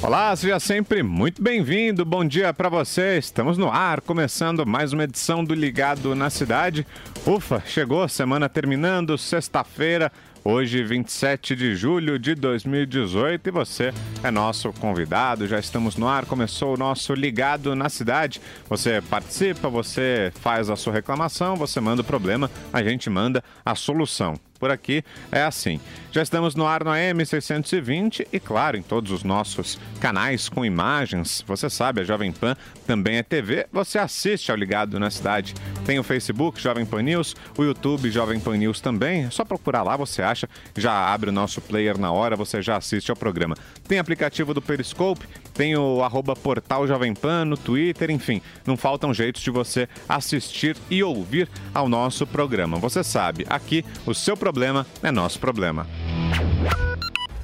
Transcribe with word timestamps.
Olá, 0.00 0.34
seja 0.36 0.60
sempre 0.60 1.02
muito 1.02 1.42
bem-vindo. 1.42 2.04
Bom 2.04 2.24
dia 2.24 2.54
para 2.54 2.68
você. 2.68 3.18
Estamos 3.18 3.58
no 3.58 3.68
ar, 3.68 4.00
começando 4.00 4.64
mais 4.64 4.92
uma 4.92 5.02
edição 5.02 5.44
do 5.44 5.52
Ligado 5.52 6.14
na 6.14 6.30
Cidade. 6.30 6.86
Ufa, 7.26 7.60
chegou, 7.66 8.08
semana 8.08 8.48
terminando, 8.48 9.18
sexta-feira. 9.18 10.12
Hoje, 10.44 10.84
27 10.84 11.56
de 11.56 11.74
julho 11.74 12.16
de 12.16 12.36
2018, 12.36 13.48
e 13.48 13.50
você 13.50 13.92
é 14.22 14.30
nosso 14.30 14.72
convidado. 14.74 15.48
Já 15.48 15.58
estamos 15.58 15.96
no 15.96 16.06
ar, 16.06 16.24
começou 16.26 16.74
o 16.74 16.78
nosso 16.78 17.12
Ligado 17.12 17.74
na 17.74 17.88
Cidade. 17.88 18.40
Você 18.68 19.02
participa, 19.02 19.68
você 19.68 20.32
faz 20.36 20.70
a 20.70 20.76
sua 20.76 20.92
reclamação, 20.92 21.56
você 21.56 21.80
manda 21.80 22.02
o 22.02 22.04
problema, 22.04 22.48
a 22.72 22.84
gente 22.84 23.10
manda 23.10 23.42
a 23.66 23.74
solução 23.74 24.34
por 24.58 24.70
aqui 24.70 25.04
é 25.30 25.42
assim. 25.42 25.80
Já 26.10 26.22
estamos 26.22 26.54
no 26.54 26.66
ar 26.66 26.84
no 26.84 26.90
AM 26.90 27.24
620 27.24 28.26
e, 28.32 28.40
claro, 28.40 28.76
em 28.76 28.82
todos 28.82 29.12
os 29.12 29.22
nossos 29.22 29.78
canais 30.00 30.48
com 30.48 30.64
imagens. 30.64 31.44
Você 31.46 31.70
sabe, 31.70 32.00
a 32.00 32.04
Jovem 32.04 32.32
Pan 32.32 32.56
também 32.86 33.18
é 33.18 33.22
TV. 33.22 33.66
Você 33.72 33.98
assiste 33.98 34.50
ao 34.50 34.56
Ligado 34.56 34.98
na 34.98 35.10
Cidade. 35.10 35.54
Tem 35.84 35.98
o 35.98 36.02
Facebook 36.02 36.60
Jovem 36.60 36.84
Pan 36.84 37.02
News, 37.02 37.36
o 37.56 37.62
YouTube 37.62 38.10
Jovem 38.10 38.40
Pan 38.40 38.56
News 38.56 38.80
também. 38.80 39.24
É 39.24 39.30
só 39.30 39.44
procurar 39.44 39.82
lá, 39.82 39.96
você 39.96 40.22
acha. 40.22 40.48
Já 40.76 40.92
abre 40.92 41.30
o 41.30 41.32
nosso 41.32 41.60
player 41.60 41.98
na 41.98 42.10
hora, 42.10 42.36
você 42.36 42.62
já 42.62 42.76
assiste 42.76 43.10
ao 43.10 43.16
programa. 43.16 43.56
Tem 43.86 43.98
aplicativo 43.98 44.54
do 44.54 44.62
Periscope, 44.62 45.26
tem 45.58 45.76
o 45.76 46.04
arroba 46.04 46.36
portal 46.36 46.86
Jovem 46.86 47.12
Pan 47.12 47.44
no 47.44 47.56
Twitter, 47.56 48.12
enfim. 48.12 48.40
Não 48.64 48.76
faltam 48.76 49.12
jeitos 49.12 49.42
de 49.42 49.50
você 49.50 49.88
assistir 50.08 50.76
e 50.88 51.02
ouvir 51.02 51.48
ao 51.74 51.88
nosso 51.88 52.24
programa. 52.24 52.78
Você 52.78 53.02
sabe, 53.02 53.44
aqui 53.50 53.84
o 54.06 54.14
seu 54.14 54.36
problema 54.36 54.86
é 55.02 55.10
nosso 55.10 55.40
problema. 55.40 55.84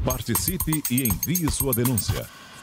Participe 0.05 0.81
e 0.89 1.09
envie 1.09 1.51
sua 1.51 1.75
denúncia. 1.75 2.25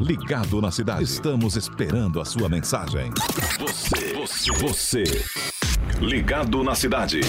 Ligado 0.00 0.60
na 0.60 0.70
Cidade. 0.70 1.04
Estamos 1.04 1.56
esperando 1.56 2.20
a 2.20 2.24
sua 2.24 2.48
mensagem. 2.48 3.12
Você, 3.60 4.12
você, 4.12 4.52
você. 4.52 5.04
Ligado 6.00 6.64
na 6.64 6.74
Cidade. 6.74 7.20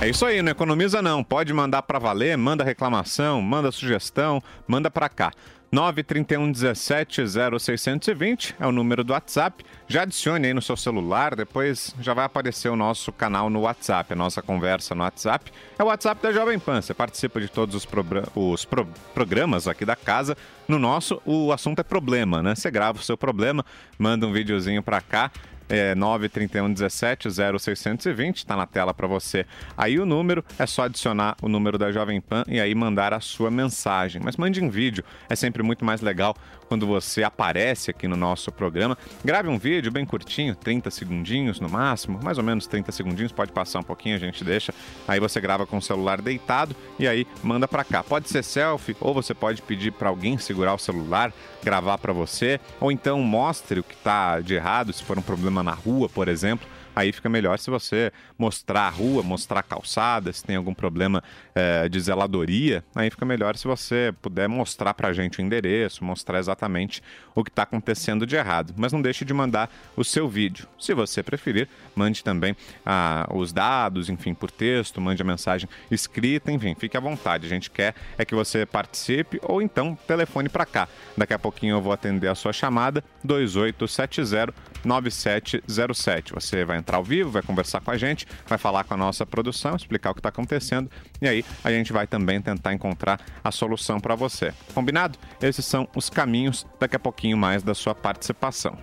É 0.00 0.08
isso 0.08 0.26
aí, 0.26 0.42
não 0.42 0.52
economiza 0.52 1.00
não. 1.00 1.24
Pode 1.24 1.52
mandar 1.52 1.82
para 1.82 1.98
valer, 1.98 2.36
manda 2.36 2.62
reclamação, 2.64 3.40
manda 3.40 3.72
sugestão, 3.72 4.42
manda 4.66 4.90
para 4.90 5.08
cá. 5.08 5.32
931 5.74 6.52
17 6.52 7.22
0620 7.58 8.54
é 8.60 8.66
o 8.66 8.70
número 8.70 9.02
do 9.02 9.12
WhatsApp. 9.12 9.64
Já 9.88 10.02
adicione 10.02 10.46
aí 10.46 10.54
no 10.54 10.62
seu 10.62 10.76
celular, 10.76 11.34
depois 11.34 11.94
já 12.00 12.14
vai 12.14 12.24
aparecer 12.24 12.68
o 12.68 12.76
nosso 12.76 13.12
canal 13.12 13.50
no 13.50 13.62
WhatsApp, 13.62 14.12
a 14.12 14.16
nossa 14.16 14.40
conversa 14.40 14.94
no 14.94 15.02
WhatsApp. 15.02 15.50
É 15.76 15.82
o 15.82 15.86
WhatsApp 15.86 16.22
da 16.22 16.32
Jovem 16.32 16.58
Pan. 16.58 16.80
Você 16.80 16.94
participa 16.94 17.40
de 17.40 17.48
todos 17.48 17.74
os, 17.74 17.88
os 18.36 18.64
pro 18.64 18.86
programas 19.12 19.66
aqui 19.66 19.84
da 19.84 19.96
casa. 19.96 20.36
No 20.68 20.78
nosso, 20.78 21.20
o 21.24 21.50
assunto 21.50 21.80
é 21.80 21.82
problema, 21.82 22.42
né? 22.42 22.54
Você 22.54 22.70
grava 22.70 22.98
o 22.98 23.02
seu 23.02 23.16
problema, 23.16 23.64
manda 23.98 24.26
um 24.26 24.32
videozinho 24.32 24.82
para 24.82 25.00
cá 25.00 25.30
é 25.68 25.94
931 25.94 26.72
17 26.72 27.28
0620, 27.30 28.38
está 28.38 28.56
na 28.56 28.66
tela 28.66 28.92
para 28.92 29.06
você. 29.06 29.46
Aí 29.76 29.98
o 29.98 30.06
número 30.06 30.44
é 30.58 30.66
só 30.66 30.84
adicionar 30.84 31.36
o 31.42 31.48
número 31.48 31.78
da 31.78 31.90
Jovem 31.92 32.20
Pan 32.20 32.44
e 32.48 32.60
aí 32.60 32.74
mandar 32.74 33.12
a 33.12 33.20
sua 33.20 33.50
mensagem. 33.50 34.20
Mas 34.24 34.36
mande 34.36 34.62
em 34.62 34.68
vídeo, 34.68 35.04
é 35.28 35.36
sempre 35.36 35.62
muito 35.62 35.84
mais 35.84 36.00
legal 36.00 36.34
quando 36.64 36.86
você 36.86 37.22
aparece 37.22 37.90
aqui 37.90 38.08
no 38.08 38.16
nosso 38.16 38.50
programa. 38.50 38.96
Grave 39.24 39.48
um 39.48 39.58
vídeo 39.58 39.92
bem 39.92 40.04
curtinho, 40.04 40.56
30 40.56 40.90
segundinhos 40.90 41.60
no 41.60 41.68
máximo, 41.68 42.18
mais 42.22 42.38
ou 42.38 42.44
menos 42.44 42.66
30 42.66 42.90
segundinhos, 42.90 43.32
pode 43.32 43.52
passar 43.52 43.80
um 43.80 43.82
pouquinho, 43.82 44.16
a 44.16 44.18
gente 44.18 44.42
deixa. 44.42 44.74
Aí 45.06 45.20
você 45.20 45.40
grava 45.40 45.66
com 45.66 45.76
o 45.76 45.82
celular 45.82 46.20
deitado 46.20 46.74
e 46.98 47.06
aí 47.06 47.26
manda 47.42 47.68
para 47.68 47.84
cá. 47.84 48.02
Pode 48.02 48.28
ser 48.28 48.42
selfie 48.42 48.96
ou 49.00 49.14
você 49.14 49.34
pode 49.34 49.62
pedir 49.62 49.92
para 49.92 50.08
alguém 50.08 50.38
segurar 50.38 50.74
o 50.74 50.78
celular, 50.78 51.32
gravar 51.62 51.98
para 51.98 52.12
você, 52.12 52.60
ou 52.80 52.90
então 52.90 53.20
mostre 53.20 53.80
o 53.80 53.84
que 53.84 53.94
está 53.94 54.40
de 54.40 54.54
errado, 54.54 54.92
se 54.92 55.04
for 55.04 55.18
um 55.18 55.22
problema 55.22 55.53
na 55.62 55.72
rua, 55.72 56.08
por 56.08 56.28
exemplo 56.28 56.66
aí 56.94 57.12
fica 57.12 57.28
melhor 57.28 57.58
se 57.58 57.70
você 57.70 58.12
mostrar 58.38 58.82
a 58.82 58.90
rua, 58.90 59.22
mostrar 59.22 59.60
a 59.60 59.62
calçada, 59.62 60.32
se 60.32 60.44
tem 60.44 60.56
algum 60.56 60.74
problema 60.74 61.22
é, 61.54 61.88
de 61.88 62.00
zeladoria, 62.00 62.84
aí 62.94 63.10
fica 63.10 63.24
melhor 63.24 63.56
se 63.56 63.66
você 63.66 64.14
puder 64.20 64.48
mostrar 64.48 64.94
para 64.94 65.08
a 65.08 65.12
gente 65.12 65.38
o 65.38 65.42
endereço, 65.42 66.04
mostrar 66.04 66.38
exatamente 66.38 67.02
o 67.34 67.42
que 67.42 67.50
está 67.50 67.62
acontecendo 67.62 68.26
de 68.26 68.36
errado. 68.36 68.74
Mas 68.76 68.92
não 68.92 69.02
deixe 69.02 69.24
de 69.24 69.34
mandar 69.34 69.70
o 69.96 70.04
seu 70.04 70.28
vídeo. 70.28 70.68
Se 70.78 70.94
você 70.94 71.22
preferir, 71.22 71.68
mande 71.94 72.22
também 72.22 72.56
ah, 72.84 73.26
os 73.32 73.52
dados, 73.52 74.08
enfim, 74.08 74.34
por 74.34 74.50
texto, 74.50 75.00
mande 75.00 75.22
a 75.22 75.24
mensagem 75.24 75.68
escrita, 75.90 76.52
enfim, 76.52 76.74
fique 76.74 76.96
à 76.96 77.00
vontade. 77.00 77.46
A 77.46 77.48
gente 77.48 77.70
quer 77.70 77.94
é 78.18 78.24
que 78.24 78.34
você 78.34 78.64
participe 78.66 79.40
ou 79.42 79.60
então 79.60 79.96
telefone 80.06 80.48
para 80.48 80.66
cá. 80.66 80.88
Daqui 81.16 81.34
a 81.34 81.38
pouquinho 81.38 81.76
eu 81.76 81.80
vou 81.80 81.92
atender 81.92 82.28
a 82.28 82.34
sua 82.34 82.52
chamada 82.52 83.02
2870 83.22 84.54
9707. 84.84 86.32
Você 86.32 86.64
vai 86.64 86.76
entrar 86.84 86.98
ao 86.98 87.04
vivo, 87.04 87.30
vai 87.30 87.42
conversar 87.42 87.80
com 87.80 87.90
a 87.90 87.96
gente, 87.96 88.26
vai 88.46 88.58
falar 88.58 88.84
com 88.84 88.94
a 88.94 88.96
nossa 88.96 89.24
produção, 89.24 89.74
explicar 89.74 90.10
o 90.10 90.14
que 90.14 90.20
está 90.20 90.28
acontecendo 90.28 90.90
e 91.20 91.26
aí 91.26 91.44
a 91.64 91.70
gente 91.70 91.92
vai 91.92 92.06
também 92.06 92.40
tentar 92.40 92.74
encontrar 92.74 93.18
a 93.42 93.50
solução 93.50 93.98
para 93.98 94.14
você. 94.14 94.52
Combinado? 94.74 95.18
Esses 95.40 95.64
são 95.64 95.88
os 95.96 96.10
caminhos 96.10 96.66
daqui 96.78 96.96
a 96.96 97.00
pouquinho 97.00 97.38
mais 97.38 97.62
da 97.62 97.74
sua 97.74 97.94
participação. 97.94 98.76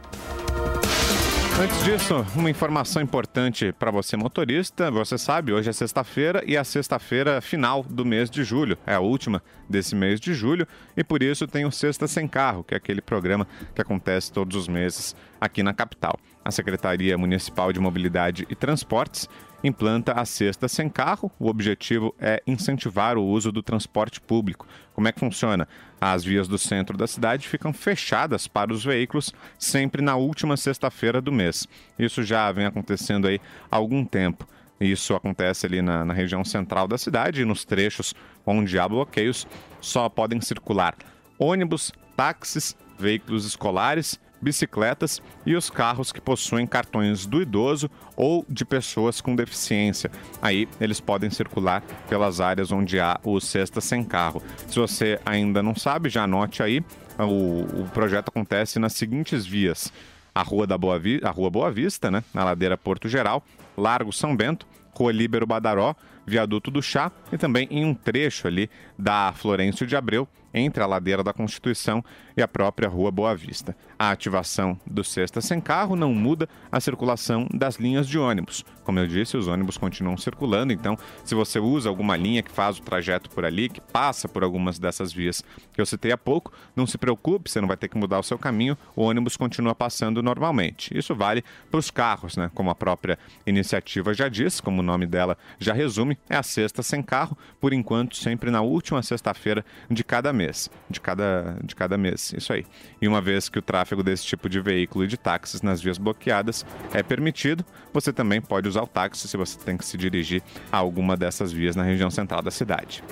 Antes 1.60 1.84
disso, 1.84 2.26
uma 2.36 2.50
informação 2.50 3.04
importante 3.04 3.72
para 3.74 3.92
você 3.92 4.18
motorista. 4.18 4.90
Você 4.90 5.16
sabe, 5.16 5.54
hoje 5.54 5.70
é 5.70 5.74
sexta-feira 5.74 6.44
e 6.48 6.56
é 6.56 6.60
a 6.60 6.64
sexta-feira 6.64 7.40
final 7.40 7.84
do 7.84 8.04
mês 8.04 8.32
de 8.32 8.44
julho. 8.44 8.78
É 8.88 8.96
a 8.96 9.00
última 9.00 9.44
desse 9.70 9.94
mês 9.94 10.20
de 10.20 10.34
julho 10.34 10.68
e 10.98 11.04
por 11.04 11.22
isso 11.22 11.46
tem 11.46 11.64
o 11.64 11.72
Sexta 11.72 12.08
Sem 12.08 12.28
Carro, 12.28 12.64
que 12.64 12.74
é 12.74 12.78
aquele 12.78 13.00
programa 13.00 13.48
que 13.76 13.82
acontece 13.82 14.32
todos 14.32 14.58
os 14.58 14.68
meses 14.68 15.16
aqui 15.40 15.62
na 15.62 15.72
capital. 15.72 16.18
A 16.44 16.50
Secretaria 16.50 17.18
Municipal 17.18 17.72
de 17.72 17.80
Mobilidade 17.80 18.48
e 18.50 18.56
Transportes 18.56 19.30
implanta 19.64 20.14
a 20.14 20.26
cesta 20.26 20.68
sem 20.68 20.90
carro. 20.90 21.32
O 21.40 21.48
objetivo 21.48 22.16
é 22.20 22.42
incentivar 22.48 23.18
o 23.18 23.24
uso 23.24 23.52
do 23.52 23.62
transporte 23.62 24.20
público. 24.20 24.68
Como 24.94 25.08
é 25.08 25.12
que 25.12 25.20
funciona? 25.20 25.68
As 26.00 26.24
vias 26.24 26.48
do 26.48 26.58
centro 26.58 26.98
da 26.98 27.06
cidade 27.06 27.48
ficam 27.48 27.72
fechadas 27.72 28.48
para 28.48 28.74
os 28.74 28.84
veículos 28.84 29.32
sempre 29.60 30.02
na 30.02 30.16
última 30.16 30.58
sexta-feira 30.58 31.22
do 31.22 31.32
mês. 31.32 31.68
Isso 31.98 32.24
já 32.24 32.52
vem 32.52 32.66
acontecendo 32.66 33.28
aí 33.28 33.40
há 33.70 33.76
algum 33.76 34.04
tempo. 34.04 34.48
Isso 34.80 35.14
acontece 35.14 35.68
ali 35.68 35.80
na, 35.80 36.04
na 36.04 36.14
região 36.14 36.44
central 36.44 36.88
da 36.88 36.98
cidade 36.98 37.44
e 37.44 37.46
nos 37.46 37.64
trechos 37.64 38.16
onde 38.44 38.80
há 38.80 38.90
bloqueios 38.90 39.46
só 39.80 40.10
podem 40.10 40.42
circular 40.42 40.96
ônibus, 41.38 41.92
táxis, 42.16 42.76
veículos 43.00 43.46
escolares 43.46 44.20
bicicletas 44.42 45.22
e 45.46 45.56
os 45.56 45.70
carros 45.70 46.12
que 46.12 46.20
possuem 46.20 46.66
cartões 46.66 47.26
do 47.26 47.42
idoso 47.42 47.90
ou 48.16 48.46
de 48.50 48.66
pessoas 48.66 49.22
com 49.22 49.36
deficiência. 49.36 50.12
Aí 50.42 50.68
eles 50.80 51.00
podem 51.00 51.30
circular 51.30 51.84
pelas 52.10 52.42
áreas 52.42 52.72
onde 52.72 53.00
há 53.00 53.20
o 53.24 53.40
Cesta 53.40 53.80
Sem 53.80 54.04
Carro. 54.04 54.42
Se 54.68 54.80
você 54.80 55.20
ainda 55.26 55.62
não 55.62 55.76
sabe, 55.76 56.10
já 56.10 56.24
anote 56.24 56.64
aí. 56.64 56.84
O, 57.20 57.84
o 57.84 57.90
projeto 57.94 58.30
acontece 58.30 58.80
nas 58.80 58.94
seguintes 58.94 59.46
vias: 59.46 59.94
a 60.34 60.42
Rua, 60.42 60.66
da 60.66 60.78
Boa, 60.78 60.98
Vi, 60.98 61.20
a 61.24 61.30
Rua 61.30 61.50
Boa 61.50 61.72
Vista, 61.72 62.10
né, 62.10 62.24
na 62.34 62.44
ladeira 62.44 62.78
Porto 62.78 63.08
Geral, 63.08 63.44
Largo 63.78 64.12
São 64.12 64.36
Bento, 64.36 64.66
Rua 64.94 65.12
Líbero 65.12 65.46
Badaró, 65.46 65.96
Viaduto 66.26 66.72
do 66.72 66.82
Chá 66.82 67.12
e 67.32 67.38
também 67.38 67.68
em 67.72 67.84
um 67.86 67.94
trecho 67.94 68.48
ali 68.48 68.70
da 68.98 69.34
Florencio 69.36 69.86
de 69.86 69.96
Abreu, 69.96 70.28
entre 70.54 70.84
a 70.84 70.86
ladeira 70.86 71.24
da 71.24 71.34
Constituição 71.34 72.04
e 72.36 72.42
a 72.42 72.48
própria 72.48 72.90
Rua 72.90 73.12
Boa 73.12 73.36
Vista. 73.36 73.76
A 73.98 74.12
ativação 74.12 74.80
do 74.86 75.04
Sexta 75.04 75.42
Sem 75.42 75.60
Carro 75.62 75.96
não 75.96 76.14
muda 76.14 76.48
a 76.72 76.80
circulação 76.80 77.48
das 77.54 77.76
linhas 77.76 78.08
de 78.08 78.18
ônibus. 78.18 78.66
Como 78.84 79.00
eu 79.00 79.08
disse, 79.08 79.38
os 79.38 79.48
ônibus 79.48 79.78
continuam 79.78 80.18
circulando, 80.18 80.74
então 80.74 80.98
se 81.24 81.36
você 81.36 81.60
usa 81.60 81.88
alguma 81.88 82.18
linha 82.18 82.42
que 82.42 82.52
faz 82.52 82.78
o 82.78 82.82
trajeto 82.82 83.30
por 83.30 83.46
ali, 83.46 83.70
que 83.70 83.80
passa 83.80 84.28
por 84.28 84.44
algumas 84.44 84.80
dessas 84.80 85.14
vias 85.14 85.44
que 85.72 85.80
eu 85.80 85.86
citei 85.86 86.12
há 86.12 86.18
pouco, 86.18 86.52
não 86.76 86.88
se 86.88 86.98
preocupe, 86.98 87.50
você 87.50 87.62
não 87.62 87.68
vai 87.68 87.78
ter 87.78 87.88
que 87.88 87.98
mudar 87.98 88.20
o 88.20 88.24
seu 88.24 88.38
caminho, 88.38 88.78
o 88.96 89.04
ônibus 89.04 89.38
continua 89.38 89.76
passando 89.76 90.24
normalmente. 90.24 90.98
Isso 90.98 91.16
vale 91.16 91.44
para 91.70 91.80
os 91.80 91.92
carros, 91.92 92.36
né? 92.36 92.50
Como 92.56 92.70
a 92.70 92.76
própria 92.76 93.20
iniciativa 93.46 94.14
já 94.14 94.28
diz, 94.28 94.60
como 94.60 94.82
o 94.82 94.84
nome 94.84 95.06
dela 95.06 95.38
já 95.60 95.74
resume, 95.74 96.18
é 96.30 96.36
a 96.36 96.44
Sexta 96.44 96.82
Sem 96.82 97.04
Carro, 97.04 97.38
por 97.60 97.74
enquanto 97.74 98.16
sempre 98.16 98.50
na 98.50 98.62
última 98.62 99.02
sexta-feira 99.04 99.64
de 99.90 100.04
cada 100.04 100.34
mês, 100.34 100.70
de 100.90 101.00
cada, 101.00 101.58
de 101.64 101.76
cada 101.76 101.98
mês, 101.98 102.21
isso 102.38 102.54
aí. 102.54 102.66
E 103.02 103.08
uma 103.08 103.22
vez 103.22 103.50
que 103.50 103.60
o 103.60 103.62
tráfego 103.62 104.04
desse 104.04 104.26
tipo 104.26 104.50
de 104.50 104.60
veículo 104.60 105.04
e 105.06 105.08
de 105.08 105.18
táxis 105.18 105.62
nas 105.62 105.82
vias 105.82 105.98
bloqueadas 105.98 106.66
é 106.94 107.02
permitido, 107.02 107.66
você 107.94 108.14
também 108.14 108.42
pode 108.42 108.68
usar 108.68 108.84
o 108.84 108.88
táxi 108.88 109.28
se 109.28 109.38
você 109.38 109.58
tem 109.58 109.78
que 109.78 109.86
se 109.86 109.98
dirigir 109.98 110.42
a 110.72 110.78
alguma 110.78 111.18
dessas 111.18 111.52
vias 111.52 111.76
na 111.76 111.84
região 111.84 112.10
central 112.10 112.42
da 112.42 112.52
cidade. 112.52 113.04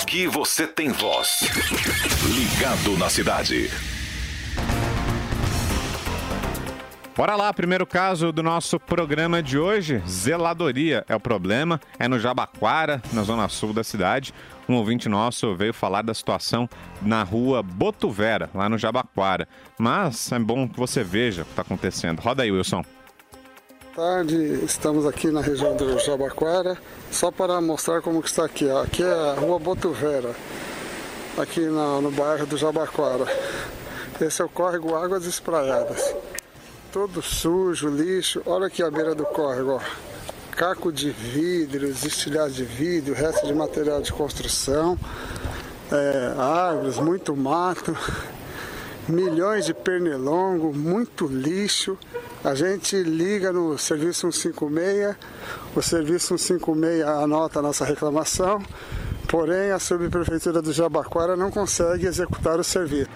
Aqui 0.00 0.26
você 0.26 0.66
tem 0.66 0.90
voz. 0.90 1.40
Ligado 2.34 2.96
na 2.98 3.08
cidade. 3.08 3.70
Bora 7.20 7.36
lá, 7.36 7.52
primeiro 7.52 7.86
caso 7.86 8.32
do 8.32 8.42
nosso 8.42 8.80
programa 8.80 9.42
de 9.42 9.58
hoje. 9.58 10.02
Zeladoria 10.08 11.04
é 11.06 11.14
o 11.14 11.20
problema, 11.20 11.78
é 11.98 12.08
no 12.08 12.18
Jabaquara, 12.18 13.02
na 13.12 13.22
zona 13.24 13.46
sul 13.46 13.74
da 13.74 13.84
cidade. 13.84 14.32
Um 14.66 14.76
ouvinte 14.76 15.06
nosso 15.06 15.54
veio 15.54 15.74
falar 15.74 16.00
da 16.00 16.14
situação 16.14 16.66
na 17.02 17.22
rua 17.22 17.62
Botuvera, 17.62 18.48
lá 18.54 18.70
no 18.70 18.78
Jabaquara. 18.78 19.46
Mas 19.78 20.32
é 20.32 20.38
bom 20.38 20.66
que 20.66 20.78
você 20.78 21.04
veja 21.04 21.42
o 21.42 21.44
que 21.44 21.50
está 21.50 21.60
acontecendo. 21.60 22.20
Roda 22.20 22.42
aí, 22.42 22.50
Wilson. 22.50 22.82
tarde, 23.94 24.64
estamos 24.64 25.04
aqui 25.06 25.30
na 25.30 25.42
região 25.42 25.76
do 25.76 25.98
Jabaquara, 25.98 26.78
só 27.10 27.30
para 27.30 27.60
mostrar 27.60 28.00
como 28.00 28.22
que 28.22 28.30
está 28.30 28.46
aqui. 28.46 28.66
Aqui 28.70 29.02
é 29.02 29.12
a 29.12 29.34
rua 29.34 29.58
Botuvera, 29.58 30.34
aqui 31.36 31.60
na- 31.60 32.00
no 32.00 32.10
bairro 32.10 32.46
do 32.46 32.56
Jabaquara. 32.56 33.26
Esse 34.18 34.40
é 34.40 34.44
o 34.46 34.48
córrego 34.48 34.94
Águas 34.96 35.26
Espraiadas. 35.26 36.14
Todo 36.92 37.22
sujo, 37.22 37.88
lixo. 37.88 38.42
Olha 38.46 38.66
aqui 38.66 38.82
a 38.82 38.90
beira 38.90 39.14
do 39.14 39.24
córrego, 39.24 39.72
ó. 39.72 39.80
Caco 40.52 40.92
de 40.92 41.10
vidros, 41.10 42.04
estilhaços 42.04 42.54
de 42.54 42.64
vidro, 42.64 43.14
resto 43.14 43.46
de 43.46 43.54
material 43.54 44.02
de 44.02 44.12
construção, 44.12 44.98
é, 45.90 46.34
árvores, 46.36 46.98
muito 46.98 47.34
mato 47.34 47.96
milhões 49.10 49.66
de 49.66 49.74
pernilongo, 49.74 50.72
muito 50.72 51.26
lixo. 51.26 51.98
A 52.44 52.54
gente 52.54 52.96
liga 53.02 53.52
no 53.52 53.76
serviço 53.76 54.32
156, 54.32 55.16
o 55.74 55.82
serviço 55.82 56.38
156 56.38 57.02
anota 57.02 57.58
a 57.58 57.62
nossa 57.62 57.84
reclamação, 57.84 58.62
porém 59.28 59.70
a 59.72 59.78
subprefeitura 59.78 60.62
do 60.62 60.72
Jabaquara 60.72 61.36
não 61.36 61.50
consegue 61.50 62.06
executar 62.06 62.58
o 62.58 62.64
serviço. 62.64 63.10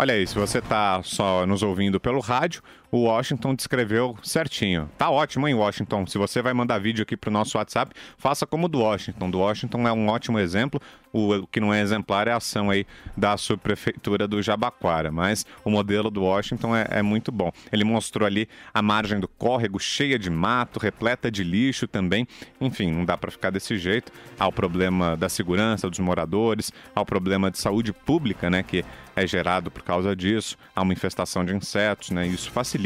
Olha 0.00 0.14
aí, 0.14 0.24
se 0.28 0.36
você 0.36 0.60
tá 0.62 1.02
só 1.02 1.44
nos 1.44 1.60
ouvindo 1.60 1.98
pelo 1.98 2.20
rádio, 2.20 2.62
o 2.90 3.02
Washington 3.02 3.54
descreveu 3.54 4.16
certinho. 4.22 4.90
Tá 4.96 5.10
ótimo, 5.10 5.46
hein, 5.46 5.54
Washington? 5.54 6.06
Se 6.06 6.16
você 6.16 6.40
vai 6.40 6.54
mandar 6.54 6.78
vídeo 6.78 7.02
aqui 7.02 7.16
pro 7.16 7.30
nosso 7.30 7.58
WhatsApp, 7.58 7.94
faça 8.16 8.46
como 8.46 8.66
o 8.66 8.68
do 8.68 8.80
Washington. 8.80 9.30
Do 9.30 9.38
Washington 9.38 9.86
é 9.86 9.92
um 9.92 10.08
ótimo 10.08 10.38
exemplo. 10.38 10.80
O, 11.10 11.46
que 11.46 11.58
não 11.58 11.72
é 11.72 11.80
exemplar 11.80 12.28
é 12.28 12.32
a 12.32 12.36
ação 12.36 12.68
aí 12.68 12.86
da 13.16 13.36
subprefeitura 13.36 14.28
do 14.28 14.42
Jabaquara. 14.42 15.10
Mas 15.10 15.44
o 15.64 15.70
modelo 15.70 16.10
do 16.10 16.22
Washington 16.22 16.74
é, 16.74 16.86
é 16.90 17.02
muito 17.02 17.30
bom. 17.30 17.50
Ele 17.70 17.84
mostrou 17.84 18.26
ali 18.26 18.48
a 18.72 18.80
margem 18.80 19.20
do 19.20 19.28
córrego 19.28 19.78
cheia 19.78 20.18
de 20.18 20.30
mato, 20.30 20.78
repleta 20.78 21.30
de 21.30 21.44
lixo 21.44 21.86
também. 21.86 22.26
Enfim, 22.60 22.90
não 22.90 23.04
dá 23.04 23.16
para 23.16 23.30
ficar 23.30 23.50
desse 23.50 23.76
jeito. 23.76 24.12
Há 24.38 24.46
o 24.46 24.52
problema 24.52 25.16
da 25.16 25.28
segurança 25.28 25.88
dos 25.88 25.98
moradores, 25.98 26.72
há 26.94 27.00
o 27.00 27.06
problema 27.06 27.50
de 27.50 27.58
saúde 27.58 27.92
pública, 27.92 28.48
né, 28.48 28.62
que 28.62 28.84
é 29.16 29.26
gerado 29.26 29.70
por 29.70 29.82
causa 29.82 30.14
disso. 30.14 30.56
Há 30.74 30.82
uma 30.82 30.92
infestação 30.92 31.44
de 31.44 31.54
insetos, 31.54 32.10
né? 32.10 32.26
Isso 32.26 32.50
facilita 32.50 32.77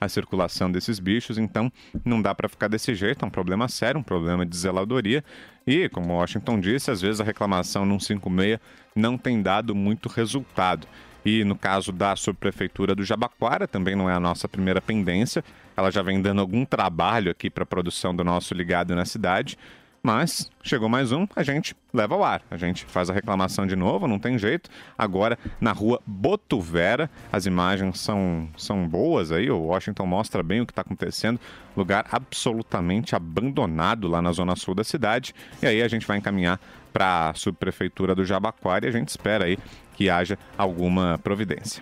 a 0.00 0.08
circulação 0.08 0.70
desses 0.70 0.98
bichos, 0.98 1.38
então 1.38 1.70
não 2.04 2.22
dá 2.22 2.34
para 2.34 2.48
ficar 2.48 2.68
desse 2.68 2.94
jeito, 2.94 3.24
é 3.24 3.28
um 3.28 3.30
problema 3.30 3.68
sério, 3.68 4.00
um 4.00 4.02
problema 4.02 4.46
de 4.46 4.56
zeladoria. 4.56 5.24
E, 5.66 5.88
como 5.88 6.14
Washington 6.14 6.58
disse, 6.60 6.90
às 6.90 7.00
vezes 7.00 7.20
a 7.20 7.24
reclamação 7.24 7.84
no 7.84 8.00
156 8.00 8.58
não 8.94 9.16
tem 9.16 9.42
dado 9.42 9.74
muito 9.74 10.08
resultado. 10.08 10.86
E 11.24 11.44
no 11.44 11.56
caso 11.56 11.92
da 11.92 12.16
subprefeitura 12.16 12.94
do 12.94 13.04
Jabaquara, 13.04 13.68
também 13.68 13.94
não 13.94 14.10
é 14.10 14.14
a 14.14 14.20
nossa 14.20 14.48
primeira 14.48 14.80
pendência. 14.80 15.44
Ela 15.76 15.90
já 15.90 16.02
vem 16.02 16.20
dando 16.20 16.40
algum 16.40 16.64
trabalho 16.64 17.30
aqui 17.30 17.48
para 17.48 17.62
a 17.62 17.66
produção 17.66 18.14
do 18.14 18.24
nosso 18.24 18.52
ligado 18.54 18.94
na 18.94 19.04
cidade. 19.04 19.56
Mas 20.04 20.50
chegou 20.64 20.88
mais 20.88 21.12
um, 21.12 21.28
a 21.36 21.44
gente 21.44 21.76
leva 21.94 22.16
ao 22.16 22.24
ar. 22.24 22.42
A 22.50 22.56
gente 22.56 22.84
faz 22.86 23.08
a 23.08 23.12
reclamação 23.12 23.68
de 23.68 23.76
novo, 23.76 24.08
não 24.08 24.18
tem 24.18 24.36
jeito. 24.36 24.68
Agora 24.98 25.38
na 25.60 25.70
rua 25.70 26.02
Botuvera, 26.04 27.08
as 27.30 27.46
imagens 27.46 28.00
são, 28.00 28.48
são 28.56 28.88
boas 28.88 29.30
aí. 29.30 29.48
O 29.48 29.60
Washington 29.60 30.04
mostra 30.04 30.42
bem 30.42 30.60
o 30.60 30.66
que 30.66 30.72
está 30.72 30.82
acontecendo. 30.82 31.38
Lugar 31.76 32.04
absolutamente 32.10 33.14
abandonado 33.14 34.08
lá 34.08 34.20
na 34.20 34.32
zona 34.32 34.56
sul 34.56 34.74
da 34.74 34.82
cidade. 34.82 35.32
E 35.62 35.66
aí 35.66 35.80
a 35.80 35.86
gente 35.86 36.04
vai 36.04 36.18
encaminhar 36.18 36.58
para 36.92 37.30
a 37.30 37.34
subprefeitura 37.34 38.12
do 38.12 38.24
Jabaquara 38.24 38.84
e 38.84 38.88
a 38.88 38.92
gente 38.92 39.08
espera 39.08 39.44
aí 39.44 39.56
que 39.94 40.10
haja 40.10 40.36
alguma 40.58 41.20
providência. 41.22 41.80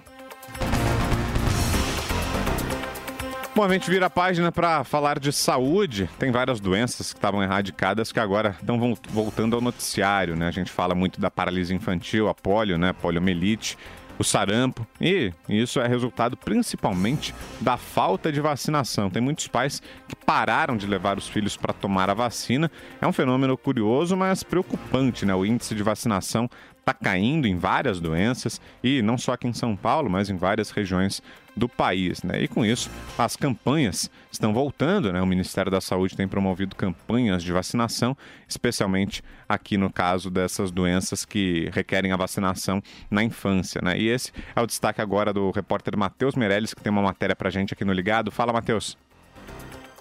Bom, 3.60 3.66
a 3.66 3.72
gente 3.74 3.90
vira 3.90 4.06
a 4.06 4.10
página 4.10 4.50
para 4.50 4.84
falar 4.84 5.18
de 5.18 5.30
saúde. 5.30 6.08
Tem 6.18 6.32
várias 6.32 6.60
doenças 6.60 7.12
que 7.12 7.18
estavam 7.18 7.42
erradicadas 7.42 8.10
que 8.10 8.18
agora 8.18 8.56
estão 8.58 8.80
vol- 8.80 8.96
voltando 9.10 9.54
ao 9.54 9.60
noticiário, 9.60 10.34
né? 10.34 10.48
A 10.48 10.50
gente 10.50 10.72
fala 10.72 10.94
muito 10.94 11.20
da 11.20 11.30
paralisia 11.30 11.76
infantil, 11.76 12.26
a 12.26 12.34
polio, 12.34 12.78
né? 12.78 12.94
Poliomielite, 12.94 13.76
o 14.18 14.24
sarampo. 14.24 14.86
E 14.98 15.30
isso 15.46 15.78
é 15.78 15.86
resultado 15.86 16.38
principalmente 16.38 17.34
da 17.60 17.76
falta 17.76 18.32
de 18.32 18.40
vacinação. 18.40 19.10
Tem 19.10 19.20
muitos 19.20 19.46
pais 19.46 19.82
que 20.08 20.16
pararam 20.16 20.74
de 20.74 20.86
levar 20.86 21.18
os 21.18 21.28
filhos 21.28 21.54
para 21.54 21.74
tomar 21.74 22.08
a 22.08 22.14
vacina. 22.14 22.70
É 22.98 23.06
um 23.06 23.12
fenômeno 23.12 23.58
curioso, 23.58 24.16
mas 24.16 24.42
preocupante, 24.42 25.26
né? 25.26 25.34
O 25.34 25.44
índice 25.44 25.74
de 25.74 25.82
vacinação 25.82 26.48
está 26.90 26.94
caindo 26.94 27.46
em 27.46 27.56
várias 27.56 28.00
doenças 28.00 28.60
e 28.82 29.00
não 29.02 29.16
só 29.16 29.32
aqui 29.32 29.46
em 29.46 29.52
São 29.52 29.76
Paulo, 29.76 30.10
mas 30.10 30.28
em 30.28 30.36
várias 30.36 30.70
regiões 30.70 31.22
do 31.56 31.68
país, 31.68 32.22
né? 32.22 32.42
E 32.42 32.48
com 32.48 32.64
isso, 32.64 32.90
as 33.18 33.36
campanhas 33.36 34.10
estão 34.30 34.52
voltando, 34.52 35.12
né? 35.12 35.20
O 35.20 35.26
Ministério 35.26 35.70
da 35.70 35.80
Saúde 35.80 36.16
tem 36.16 36.26
promovido 36.26 36.76
campanhas 36.76 37.42
de 37.42 37.52
vacinação, 37.52 38.16
especialmente 38.48 39.22
aqui 39.48 39.76
no 39.76 39.92
caso 39.92 40.30
dessas 40.30 40.70
doenças 40.70 41.24
que 41.24 41.68
requerem 41.72 42.12
a 42.12 42.16
vacinação 42.16 42.82
na 43.10 43.22
infância, 43.22 43.80
né? 43.82 43.98
E 43.98 44.08
esse 44.08 44.32
é 44.54 44.60
o 44.60 44.66
destaque 44.66 45.00
agora 45.00 45.32
do 45.32 45.50
repórter 45.50 45.96
Matheus 45.96 46.34
Meirelles, 46.34 46.72
que 46.72 46.82
tem 46.82 46.90
uma 46.90 47.02
matéria 47.02 47.36
pra 47.36 47.50
gente 47.50 47.74
aqui 47.74 47.84
no 47.84 47.92
Ligado. 47.92 48.30
Fala, 48.30 48.52
Matheus. 48.52 48.96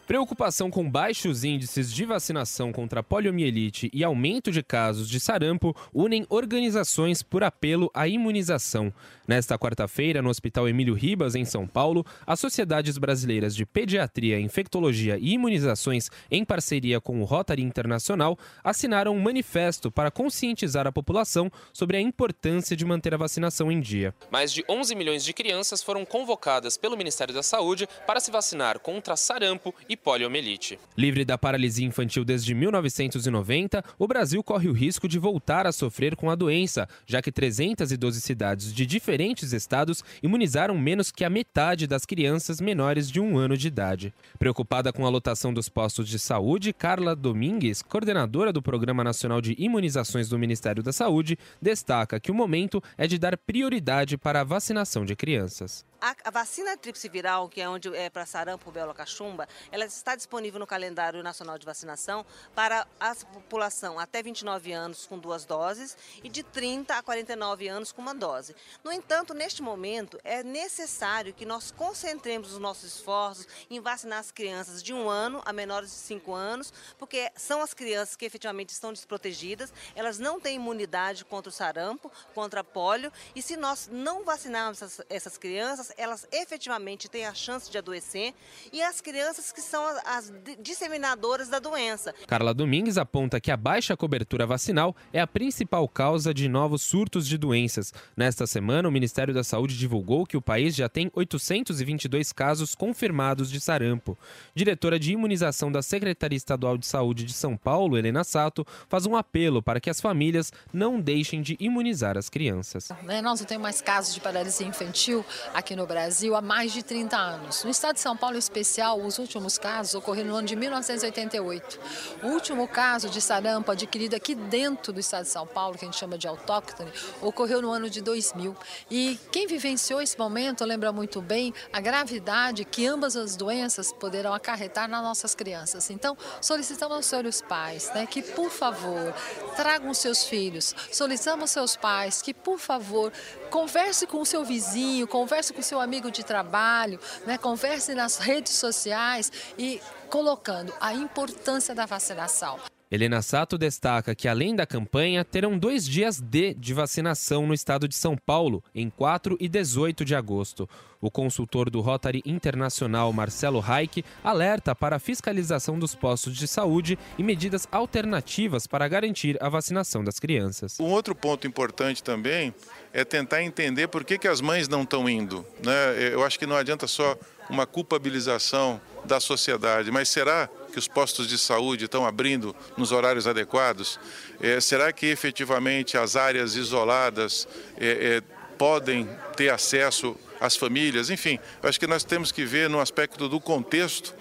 Preocupação 0.09 0.71
com 0.71 0.89
baixos 0.89 1.43
índices 1.43 1.93
de 1.93 2.03
vacinação 2.03 2.71
contra 2.71 3.03
poliomielite 3.03 3.91
e 3.93 4.03
aumento 4.03 4.51
de 4.51 4.63
casos 4.63 5.07
de 5.07 5.19
sarampo 5.19 5.75
unem 5.93 6.25
organizações 6.29 7.21
por 7.21 7.43
apelo 7.43 7.91
à 7.93 8.07
imunização. 8.07 8.91
Nesta 9.27 9.55
quarta-feira, 9.59 10.19
no 10.19 10.29
Hospital 10.31 10.67
Emílio 10.67 10.95
Ribas, 10.95 11.35
em 11.35 11.45
São 11.45 11.67
Paulo, 11.67 12.03
as 12.25 12.39
Sociedades 12.39 12.97
Brasileiras 12.97 13.55
de 13.55 13.67
Pediatria, 13.67 14.39
Infectologia 14.39 15.15
e 15.19 15.33
Imunizações, 15.33 16.09
em 16.31 16.43
parceria 16.43 16.99
com 16.99 17.21
o 17.21 17.23
Rotary 17.23 17.61
Internacional, 17.61 18.35
assinaram 18.63 19.15
um 19.15 19.21
manifesto 19.21 19.91
para 19.91 20.09
conscientizar 20.09 20.87
a 20.87 20.91
população 20.91 21.51
sobre 21.71 21.97
a 21.97 22.01
importância 22.01 22.75
de 22.75 22.83
manter 22.83 23.13
a 23.13 23.17
vacinação 23.17 23.71
em 23.71 23.79
dia. 23.79 24.15
Mais 24.31 24.51
de 24.51 24.65
11 24.67 24.95
milhões 24.95 25.23
de 25.23 25.33
crianças 25.33 25.83
foram 25.83 26.03
convocadas 26.03 26.77
pelo 26.77 26.97
Ministério 26.97 27.31
da 27.31 27.43
Saúde 27.43 27.87
para 28.07 28.19
se 28.19 28.31
vacinar 28.31 28.79
contra 28.79 29.15
sarampo 29.15 29.71
e 29.87 29.98
poliomielite. 30.03 30.79
Livre 30.97 31.23
da 31.23 31.37
paralisia 31.37 31.85
infantil 31.85 32.25
desde 32.25 32.53
1990, 32.53 33.83
o 33.97 34.07
Brasil 34.07 34.43
corre 34.43 34.67
o 34.67 34.73
risco 34.73 35.07
de 35.07 35.19
voltar 35.19 35.67
a 35.67 35.71
sofrer 35.71 36.15
com 36.15 36.29
a 36.29 36.35
doença, 36.35 36.87
já 37.05 37.21
que 37.21 37.31
312 37.31 38.21
cidades 38.21 38.73
de 38.73 38.85
diferentes 38.85 39.53
estados 39.53 40.03
imunizaram 40.23 40.77
menos 40.77 41.11
que 41.11 41.23
a 41.23 41.29
metade 41.29 41.87
das 41.87 42.05
crianças 42.05 42.59
menores 42.59 43.09
de 43.09 43.19
um 43.19 43.37
ano 43.37 43.57
de 43.57 43.67
idade. 43.67 44.13
Preocupada 44.37 44.91
com 44.91 45.05
a 45.05 45.09
lotação 45.09 45.53
dos 45.53 45.69
postos 45.69 46.07
de 46.07 46.17
saúde, 46.17 46.73
Carla 46.73 47.15
Domingues, 47.15 47.81
coordenadora 47.81 48.53
do 48.53 48.61
Programa 48.61 49.03
Nacional 49.03 49.41
de 49.41 49.55
Imunizações 49.57 50.29
do 50.29 50.39
Ministério 50.39 50.81
da 50.81 50.91
Saúde, 50.91 51.37
destaca 51.61 52.19
que 52.19 52.31
o 52.31 52.35
momento 52.35 52.81
é 52.97 53.07
de 53.07 53.17
dar 53.17 53.37
prioridade 53.37 54.17
para 54.17 54.41
a 54.41 54.43
vacinação 54.43 55.05
de 55.05 55.15
crianças. 55.15 55.85
A, 56.01 56.31
vacina 56.31 56.77
tríplice 56.77 57.09
viral, 57.09 57.49
que 57.49 57.61
é 57.61 57.69
onde 57.69 57.93
é 57.95 58.09
para 58.09 58.25
sarampo, 58.25 58.65
rubéola, 58.65 58.93
cachumba, 58.93 59.47
ela 59.71 59.85
está 59.85 60.15
disponível 60.15 60.59
no 60.59 60.67
calendário 60.67 61.21
nacional 61.21 61.57
de 61.57 61.65
vacinação 61.65 62.25
para 62.55 62.87
a 62.99 63.15
população 63.15 63.99
até 63.99 64.23
29 64.23 64.71
anos 64.71 65.05
com 65.05 65.17
duas 65.17 65.45
doses 65.45 65.97
e 66.23 66.29
de 66.29 66.43
30 66.43 66.95
a 66.95 67.03
49 67.03 67.67
anos 67.67 67.91
com 67.91 68.01
uma 68.01 68.15
dose. 68.15 68.55
No 68.83 68.91
entanto, 68.91 69.33
neste 69.33 69.61
momento, 69.61 70.19
é 70.23 70.43
necessário 70.43 71.33
que 71.33 71.45
nós 71.45 71.71
concentremos 71.71 72.53
os 72.53 72.59
nossos 72.59 72.95
esforços 72.95 73.47
em 73.69 73.79
vacinar 73.79 74.19
as 74.19 74.31
crianças 74.31 74.81
de 74.81 74.93
um 74.93 75.09
ano 75.09 75.41
a 75.45 75.51
menores 75.51 75.89
de 75.89 75.95
5 75.95 76.33
anos, 76.33 76.73
porque 76.97 77.31
são 77.35 77.61
as 77.61 77.73
crianças 77.73 78.15
que 78.15 78.25
efetivamente 78.25 78.69
estão 78.69 78.93
desprotegidas, 78.93 79.73
elas 79.95 80.19
não 80.19 80.39
têm 80.39 80.55
imunidade 80.55 81.25
contra 81.25 81.49
o 81.49 81.53
sarampo, 81.53 82.11
contra 82.33 82.61
a 82.61 82.63
polio, 82.63 83.11
e 83.35 83.41
se 83.41 83.57
nós 83.57 83.89
não 83.91 84.23
vacinarmos 84.23 85.01
essas 85.09 85.37
crianças, 85.37 85.88
elas 85.97 86.27
efetivamente 86.31 87.09
têm 87.09 87.25
a 87.25 87.33
chance 87.33 87.69
de 87.69 87.77
adoecer, 87.77 88.33
e 88.71 88.81
as 88.81 89.01
crianças 89.01 89.51
que 89.51 89.61
são 89.61 89.83
as 90.05 90.31
disseminadoras 90.59 91.49
da 91.49 91.59
doença. 91.59 92.13
Carla 92.27 92.53
Domingues 92.53 92.97
aponta 92.97 93.39
que 93.39 93.51
a 93.51 93.57
baixa 93.57 93.95
cobertura 93.95 94.45
vacinal 94.45 94.95
é 95.13 95.19
a 95.19 95.27
principal 95.27 95.87
causa 95.87 96.33
de 96.33 96.47
novos 96.47 96.81
surtos 96.81 97.27
de 97.27 97.37
doenças. 97.37 97.93
Nesta 98.15 98.45
semana, 98.45 98.87
o 98.87 98.91
Ministério 98.91 99.33
da 99.33 99.43
Saúde 99.43 99.77
divulgou 99.77 100.25
que 100.25 100.37
o 100.37 100.41
país 100.41 100.75
já 100.75 100.89
tem 100.89 101.11
822 101.13 102.31
casos 102.31 102.75
confirmados 102.75 103.49
de 103.49 103.59
sarampo. 103.59 104.17
Diretora 104.53 104.99
de 104.99 105.11
imunização 105.13 105.71
da 105.71 105.81
Secretaria 105.81 106.37
Estadual 106.37 106.77
de 106.77 106.85
Saúde 106.85 107.23
de 107.23 107.33
São 107.33 107.55
Paulo, 107.55 107.97
Helena 107.97 108.23
Sato, 108.23 108.65
faz 108.87 109.05
um 109.05 109.15
apelo 109.15 109.61
para 109.61 109.79
que 109.79 109.89
as 109.89 110.01
famílias 110.01 110.51
não 110.73 110.99
deixem 110.99 111.41
de 111.41 111.57
imunizar 111.59 112.17
as 112.17 112.29
crianças. 112.29 112.89
Né, 113.03 113.21
nós 113.21 113.39
não 113.39 113.47
temos 113.47 113.63
mais 113.63 113.81
casos 113.81 114.13
de 114.13 114.21
paralisia 114.21 114.67
infantil 114.67 115.25
aqui 115.53 115.75
no 115.75 115.78
Brasil 115.85 116.35
há 116.35 116.41
mais 116.41 116.71
de 116.71 116.83
30 116.83 117.17
anos. 117.17 117.63
No 117.63 117.69
estado 117.69 117.95
de 117.95 118.01
São 118.01 118.15
Paulo, 118.15 118.35
em 118.35 118.39
especial, 118.39 118.99
os 118.99 119.19
últimos 119.19 119.57
casos 119.57 119.95
ocorreram 119.95 120.29
no 120.29 120.35
ano 120.35 120.47
de 120.47 120.55
1988. 120.55 121.79
O 122.23 122.27
último 122.27 122.67
caso 122.67 123.09
de 123.09 123.21
sarampo 123.21 123.71
adquirido 123.71 124.15
aqui 124.15 124.35
dentro 124.35 124.93
do 124.93 124.99
estado 124.99 125.23
de 125.23 125.29
São 125.29 125.45
Paulo, 125.45 125.77
que 125.77 125.85
a 125.85 125.87
gente 125.87 125.97
chama 125.97 126.17
de 126.17 126.27
autóctone, 126.27 126.91
ocorreu 127.21 127.61
no 127.61 127.71
ano 127.71 127.89
de 127.89 128.01
2000. 128.01 128.55
E 128.89 129.19
quem 129.31 129.47
vivenciou 129.47 130.01
esse 130.01 130.17
momento 130.17 130.65
lembra 130.65 130.91
muito 130.91 131.21
bem 131.21 131.53
a 131.71 131.79
gravidade 131.79 132.65
que 132.65 132.85
ambas 132.85 133.15
as 133.15 133.35
doenças 133.35 133.91
poderão 133.91 134.33
acarretar 134.33 134.87
nas 134.87 135.01
nossas 135.01 135.35
crianças. 135.35 135.89
Então, 135.89 136.17
solicitamos 136.41 136.97
aos 136.97 137.05
senhores 137.05 137.41
pais 137.41 137.91
né, 137.93 138.05
que, 138.05 138.21
por 138.21 138.49
favor, 138.49 139.13
tragam 139.55 139.93
seus 139.93 140.23
filhos. 140.23 140.75
Solicitamos 140.91 141.41
aos 141.43 141.51
seus 141.51 141.75
pais 141.75 142.21
que, 142.21 142.33
por 142.33 142.59
favor, 142.59 143.11
converse 143.49 144.05
com 144.05 144.21
o 144.21 144.25
seu 144.25 144.43
vizinho, 144.43 145.07
converse 145.07 145.53
com 145.53 145.59
o 145.59 145.63
seu 145.69 145.79
amigo 145.79 146.11
de 146.11 146.23
trabalho, 146.23 146.99
né, 147.27 147.37
converse 147.37 147.93
nas 147.93 148.17
redes 148.17 148.53
sociais 148.53 149.31
e 149.57 149.79
colocando 150.09 150.73
a 150.81 150.93
importância 150.93 151.75
da 151.75 151.85
vacinação. 151.85 152.59
Helena 152.91 153.21
Sato 153.21 153.55
destaca 153.55 154.15
que, 154.15 154.27
além 154.27 154.55
da 154.55 154.65
campanha, 154.65 155.23
terão 155.23 155.59
dois 155.59 155.87
dias 155.87 156.19
D 156.19 156.55
de 156.55 156.73
vacinação 156.73 157.45
no 157.45 157.53
estado 157.53 157.87
de 157.87 157.93
São 157.93 158.17
Paulo, 158.17 158.63
em 158.73 158.89
4 158.89 159.37
e 159.39 159.47
18 159.47 160.03
de 160.03 160.15
agosto. 160.15 160.67
O 161.01 161.09
consultor 161.09 161.69
do 161.69 161.79
Rotary 161.79 162.21
Internacional, 162.25 163.13
Marcelo 163.13 163.61
Reich, 163.61 164.03
alerta 164.21 164.75
para 164.75 164.97
a 164.97 164.99
fiscalização 164.99 165.79
dos 165.79 165.95
postos 165.95 166.35
de 166.35 166.45
saúde 166.45 166.99
e 167.17 167.23
medidas 167.23 167.65
alternativas 167.71 168.67
para 168.67 168.85
garantir 168.87 169.41
a 169.41 169.47
vacinação 169.47 170.03
das 170.03 170.19
crianças. 170.19 170.77
Um 170.77 170.91
outro 170.91 171.15
ponto 171.15 171.47
importante 171.47 172.03
também 172.03 172.53
é 172.91 173.05
tentar 173.05 173.41
entender 173.43 173.87
por 173.87 174.03
que, 174.03 174.17
que 174.17 174.27
as 174.27 174.41
mães 174.41 174.67
não 174.67 174.81
estão 174.81 175.09
indo. 175.09 175.45
Né? 175.63 176.11
Eu 176.11 176.21
acho 176.23 176.37
que 176.37 176.45
não 176.45 176.57
adianta 176.57 176.85
só 176.85 177.17
uma 177.49 177.65
culpabilização 177.65 178.81
da 179.05 179.21
sociedade, 179.21 179.91
mas 179.91 180.09
será 180.09 180.49
que 180.71 180.77
os 180.77 180.87
postos 180.87 181.27
de 181.27 181.37
saúde 181.37 181.85
estão 181.85 182.05
abrindo 182.05 182.53
nos 182.77 182.91
horários 182.91 183.25
adequados? 183.25 183.97
É, 184.41 184.59
será 184.59 184.91
que 184.91 185.05
efetivamente 185.05 185.97
as 185.97 186.17
áreas 186.17 186.55
isoladas 186.55 187.47
é, 187.77 188.17
é, 188.17 188.21
podem 188.57 189.07
ter 189.37 189.49
acesso 189.49 190.15
às 190.39 190.55
famílias? 190.55 191.09
Enfim, 191.09 191.39
acho 191.63 191.79
que 191.79 191.87
nós 191.87 192.03
temos 192.03 192.31
que 192.31 192.45
ver 192.45 192.69
no 192.69 192.79
aspecto 192.79 193.27
do 193.27 193.39
contexto 193.39 194.13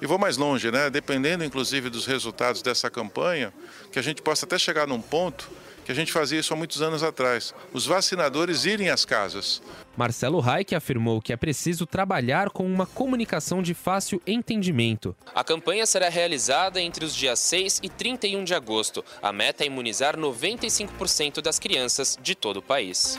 e 0.00 0.06
vou 0.06 0.18
mais 0.18 0.36
longe, 0.36 0.70
né? 0.70 0.90
dependendo 0.90 1.44
inclusive 1.44 1.88
dos 1.88 2.06
resultados 2.06 2.60
dessa 2.60 2.90
campanha, 2.90 3.52
que 3.92 3.98
a 3.98 4.02
gente 4.02 4.20
possa 4.20 4.44
até 4.44 4.58
chegar 4.58 4.86
num 4.86 5.00
ponto 5.00 5.48
que 5.84 5.92
a 5.92 5.94
gente 5.94 6.12
fazia 6.12 6.38
isso 6.38 6.52
há 6.52 6.56
muitos 6.56 6.80
anos 6.80 7.02
atrás. 7.02 7.54
Os 7.72 7.86
vacinadores 7.86 8.64
irem 8.64 8.88
às 8.88 9.04
casas. 9.04 9.62
Marcelo 9.96 10.40
Reich 10.40 10.74
afirmou 10.74 11.20
que 11.20 11.32
é 11.32 11.36
preciso 11.36 11.86
trabalhar 11.86 12.50
com 12.50 12.64
uma 12.64 12.86
comunicação 12.86 13.62
de 13.62 13.74
fácil 13.74 14.22
entendimento. 14.26 15.14
A 15.34 15.44
campanha 15.44 15.84
será 15.84 16.08
realizada 16.08 16.80
entre 16.80 17.04
os 17.04 17.14
dias 17.14 17.38
6 17.40 17.80
e 17.82 17.88
31 17.88 18.44
de 18.44 18.54
agosto. 18.54 19.04
A 19.20 19.32
meta 19.32 19.64
é 19.64 19.66
imunizar 19.66 20.16
95% 20.16 21.40
das 21.40 21.58
crianças 21.58 22.18
de 22.22 22.34
todo 22.34 22.58
o 22.58 22.62
país. 22.62 23.18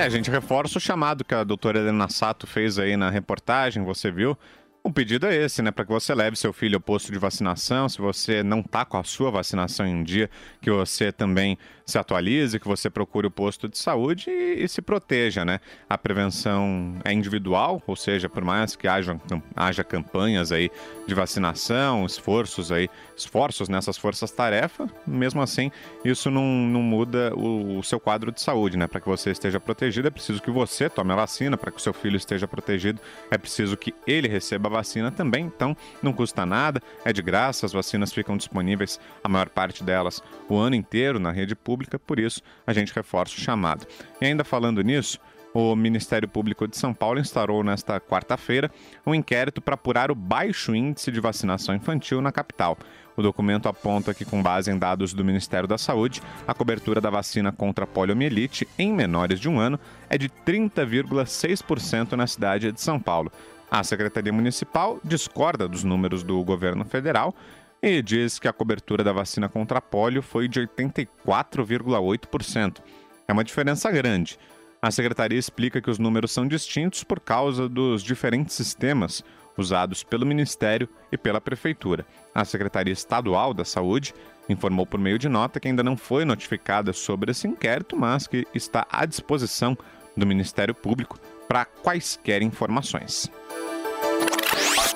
É, 0.00 0.04
a 0.04 0.08
gente 0.08 0.30
reforça 0.30 0.78
o 0.78 0.80
chamado 0.80 1.22
que 1.22 1.34
a 1.34 1.44
doutora 1.44 1.78
Helena 1.78 2.08
Sato 2.08 2.46
fez 2.46 2.78
aí 2.78 2.96
na 2.96 3.10
reportagem, 3.10 3.84
você 3.84 4.10
viu? 4.10 4.34
O 4.82 4.90
pedido 4.90 5.26
é 5.26 5.36
esse, 5.36 5.60
né? 5.60 5.70
Para 5.70 5.84
que 5.84 5.92
você 5.92 6.14
leve 6.14 6.38
seu 6.38 6.54
filho 6.54 6.76
ao 6.76 6.80
posto 6.80 7.12
de 7.12 7.18
vacinação. 7.18 7.86
Se 7.86 7.98
você 7.98 8.42
não 8.42 8.60
está 8.60 8.82
com 8.86 8.96
a 8.96 9.04
sua 9.04 9.30
vacinação 9.30 9.86
em 9.86 10.02
dia, 10.02 10.30
que 10.62 10.70
você 10.70 11.12
também 11.12 11.58
se 11.90 11.98
atualize, 11.98 12.58
que 12.58 12.66
você 12.66 12.88
procure 12.88 13.26
o 13.26 13.30
posto 13.30 13.68
de 13.68 13.76
saúde 13.76 14.30
e, 14.30 14.64
e 14.64 14.68
se 14.68 14.80
proteja, 14.80 15.44
né? 15.44 15.60
A 15.88 15.98
prevenção 15.98 16.96
é 17.04 17.12
individual, 17.12 17.82
ou 17.86 17.96
seja, 17.96 18.28
por 18.28 18.44
mais 18.44 18.76
que 18.76 18.88
haja, 18.88 19.20
haja 19.54 19.84
campanhas 19.84 20.52
aí 20.52 20.70
de 21.06 21.14
vacinação, 21.14 22.06
esforços 22.06 22.70
aí, 22.70 22.88
esforços 23.16 23.68
nessas 23.68 23.98
forças-tarefa, 23.98 24.88
mesmo 25.06 25.42
assim, 25.42 25.70
isso 26.04 26.30
não, 26.30 26.44
não 26.44 26.82
muda 26.82 27.34
o, 27.34 27.78
o 27.78 27.82
seu 27.82 27.98
quadro 27.98 28.32
de 28.32 28.40
saúde, 28.40 28.76
né? 28.76 28.86
Para 28.86 29.00
que 29.00 29.08
você 29.08 29.30
esteja 29.30 29.58
protegido, 29.58 30.08
é 30.08 30.10
preciso 30.10 30.40
que 30.40 30.50
você 30.50 30.88
tome 30.88 31.12
a 31.12 31.16
vacina, 31.16 31.56
para 31.56 31.70
que 31.70 31.78
o 31.78 31.80
seu 31.80 31.92
filho 31.92 32.16
esteja 32.16 32.46
protegido, 32.46 33.00
é 33.30 33.36
preciso 33.36 33.76
que 33.76 33.94
ele 34.06 34.28
receba 34.28 34.68
a 34.68 34.72
vacina 34.72 35.10
também, 35.10 35.44
então 35.44 35.76
não 36.02 36.12
custa 36.12 36.46
nada, 36.46 36.80
é 37.04 37.12
de 37.12 37.22
graça, 37.22 37.66
as 37.66 37.72
vacinas 37.72 38.12
ficam 38.12 38.36
disponíveis, 38.36 39.00
a 39.22 39.28
maior 39.28 39.48
parte 39.48 39.82
delas, 39.82 40.22
o 40.48 40.56
ano 40.56 40.76
inteiro 40.76 41.18
na 41.18 41.30
rede 41.30 41.54
pública, 41.54 41.79
por 42.06 42.18
isso 42.18 42.42
a 42.66 42.72
gente 42.72 42.94
reforça 42.94 43.36
o 43.36 43.40
chamado. 43.40 43.86
E 44.20 44.26
ainda 44.26 44.44
falando 44.44 44.82
nisso, 44.82 45.18
o 45.52 45.74
Ministério 45.74 46.28
Público 46.28 46.68
de 46.68 46.76
São 46.76 46.94
Paulo 46.94 47.18
instaurou 47.18 47.64
nesta 47.64 48.00
quarta-feira 48.00 48.70
um 49.04 49.14
inquérito 49.14 49.60
para 49.60 49.74
apurar 49.74 50.10
o 50.10 50.14
baixo 50.14 50.74
índice 50.74 51.10
de 51.10 51.20
vacinação 51.20 51.74
infantil 51.74 52.20
na 52.20 52.30
capital. 52.30 52.78
O 53.16 53.22
documento 53.22 53.68
aponta 53.68 54.14
que, 54.14 54.24
com 54.24 54.42
base 54.42 54.70
em 54.70 54.78
dados 54.78 55.12
do 55.12 55.24
Ministério 55.24 55.68
da 55.68 55.76
Saúde, 55.76 56.22
a 56.46 56.54
cobertura 56.54 57.00
da 57.00 57.10
vacina 57.10 57.50
contra 57.50 57.84
a 57.84 57.88
poliomielite 57.88 58.66
em 58.78 58.92
menores 58.92 59.40
de 59.40 59.48
um 59.48 59.58
ano 59.58 59.78
é 60.08 60.16
de 60.16 60.28
30,6% 60.28 62.12
na 62.12 62.26
cidade 62.26 62.70
de 62.70 62.80
São 62.80 63.00
Paulo. 63.00 63.32
A 63.70 63.84
Secretaria 63.84 64.32
Municipal 64.32 64.98
discorda 65.04 65.68
dos 65.68 65.84
números 65.84 66.22
do 66.22 66.42
governo 66.42 66.84
federal 66.84 67.34
e 67.82 68.02
diz 68.02 68.38
que 68.38 68.46
a 68.46 68.52
cobertura 68.52 69.02
da 69.02 69.12
vacina 69.12 69.48
contra 69.48 69.78
a 69.78 69.82
polio 69.82 70.22
foi 70.22 70.46
de 70.48 70.60
84,8%. 70.60 72.78
É 73.26 73.32
uma 73.32 73.44
diferença 73.44 73.90
grande. 73.90 74.38
A 74.82 74.90
secretaria 74.90 75.38
explica 75.38 75.80
que 75.80 75.90
os 75.90 75.98
números 75.98 76.32
são 76.32 76.46
distintos 76.46 77.04
por 77.04 77.20
causa 77.20 77.68
dos 77.68 78.02
diferentes 78.02 78.54
sistemas 78.54 79.24
usados 79.56 80.02
pelo 80.02 80.26
Ministério 80.26 80.88
e 81.12 81.18
pela 81.18 81.40
Prefeitura. 81.40 82.06
A 82.34 82.44
Secretaria 82.44 82.92
Estadual 82.92 83.52
da 83.52 83.64
Saúde 83.64 84.14
informou 84.48 84.86
por 84.86 84.98
meio 84.98 85.18
de 85.18 85.28
nota 85.28 85.60
que 85.60 85.68
ainda 85.68 85.82
não 85.82 85.96
foi 85.96 86.24
notificada 86.24 86.92
sobre 86.92 87.30
esse 87.30 87.46
inquérito, 87.46 87.96
mas 87.96 88.26
que 88.26 88.46
está 88.54 88.86
à 88.90 89.04
disposição 89.04 89.76
do 90.16 90.26
Ministério 90.26 90.74
Público 90.74 91.18
para 91.46 91.64
quaisquer 91.64 92.42
informações. 92.42 93.30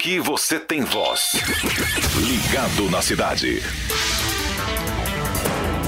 Aqui 0.05 0.21
você 0.21 0.61
tem 0.61 0.83
voz. 0.83 1.33
Ligado 2.21 2.91
na 2.91 3.01
cidade. 3.01 3.61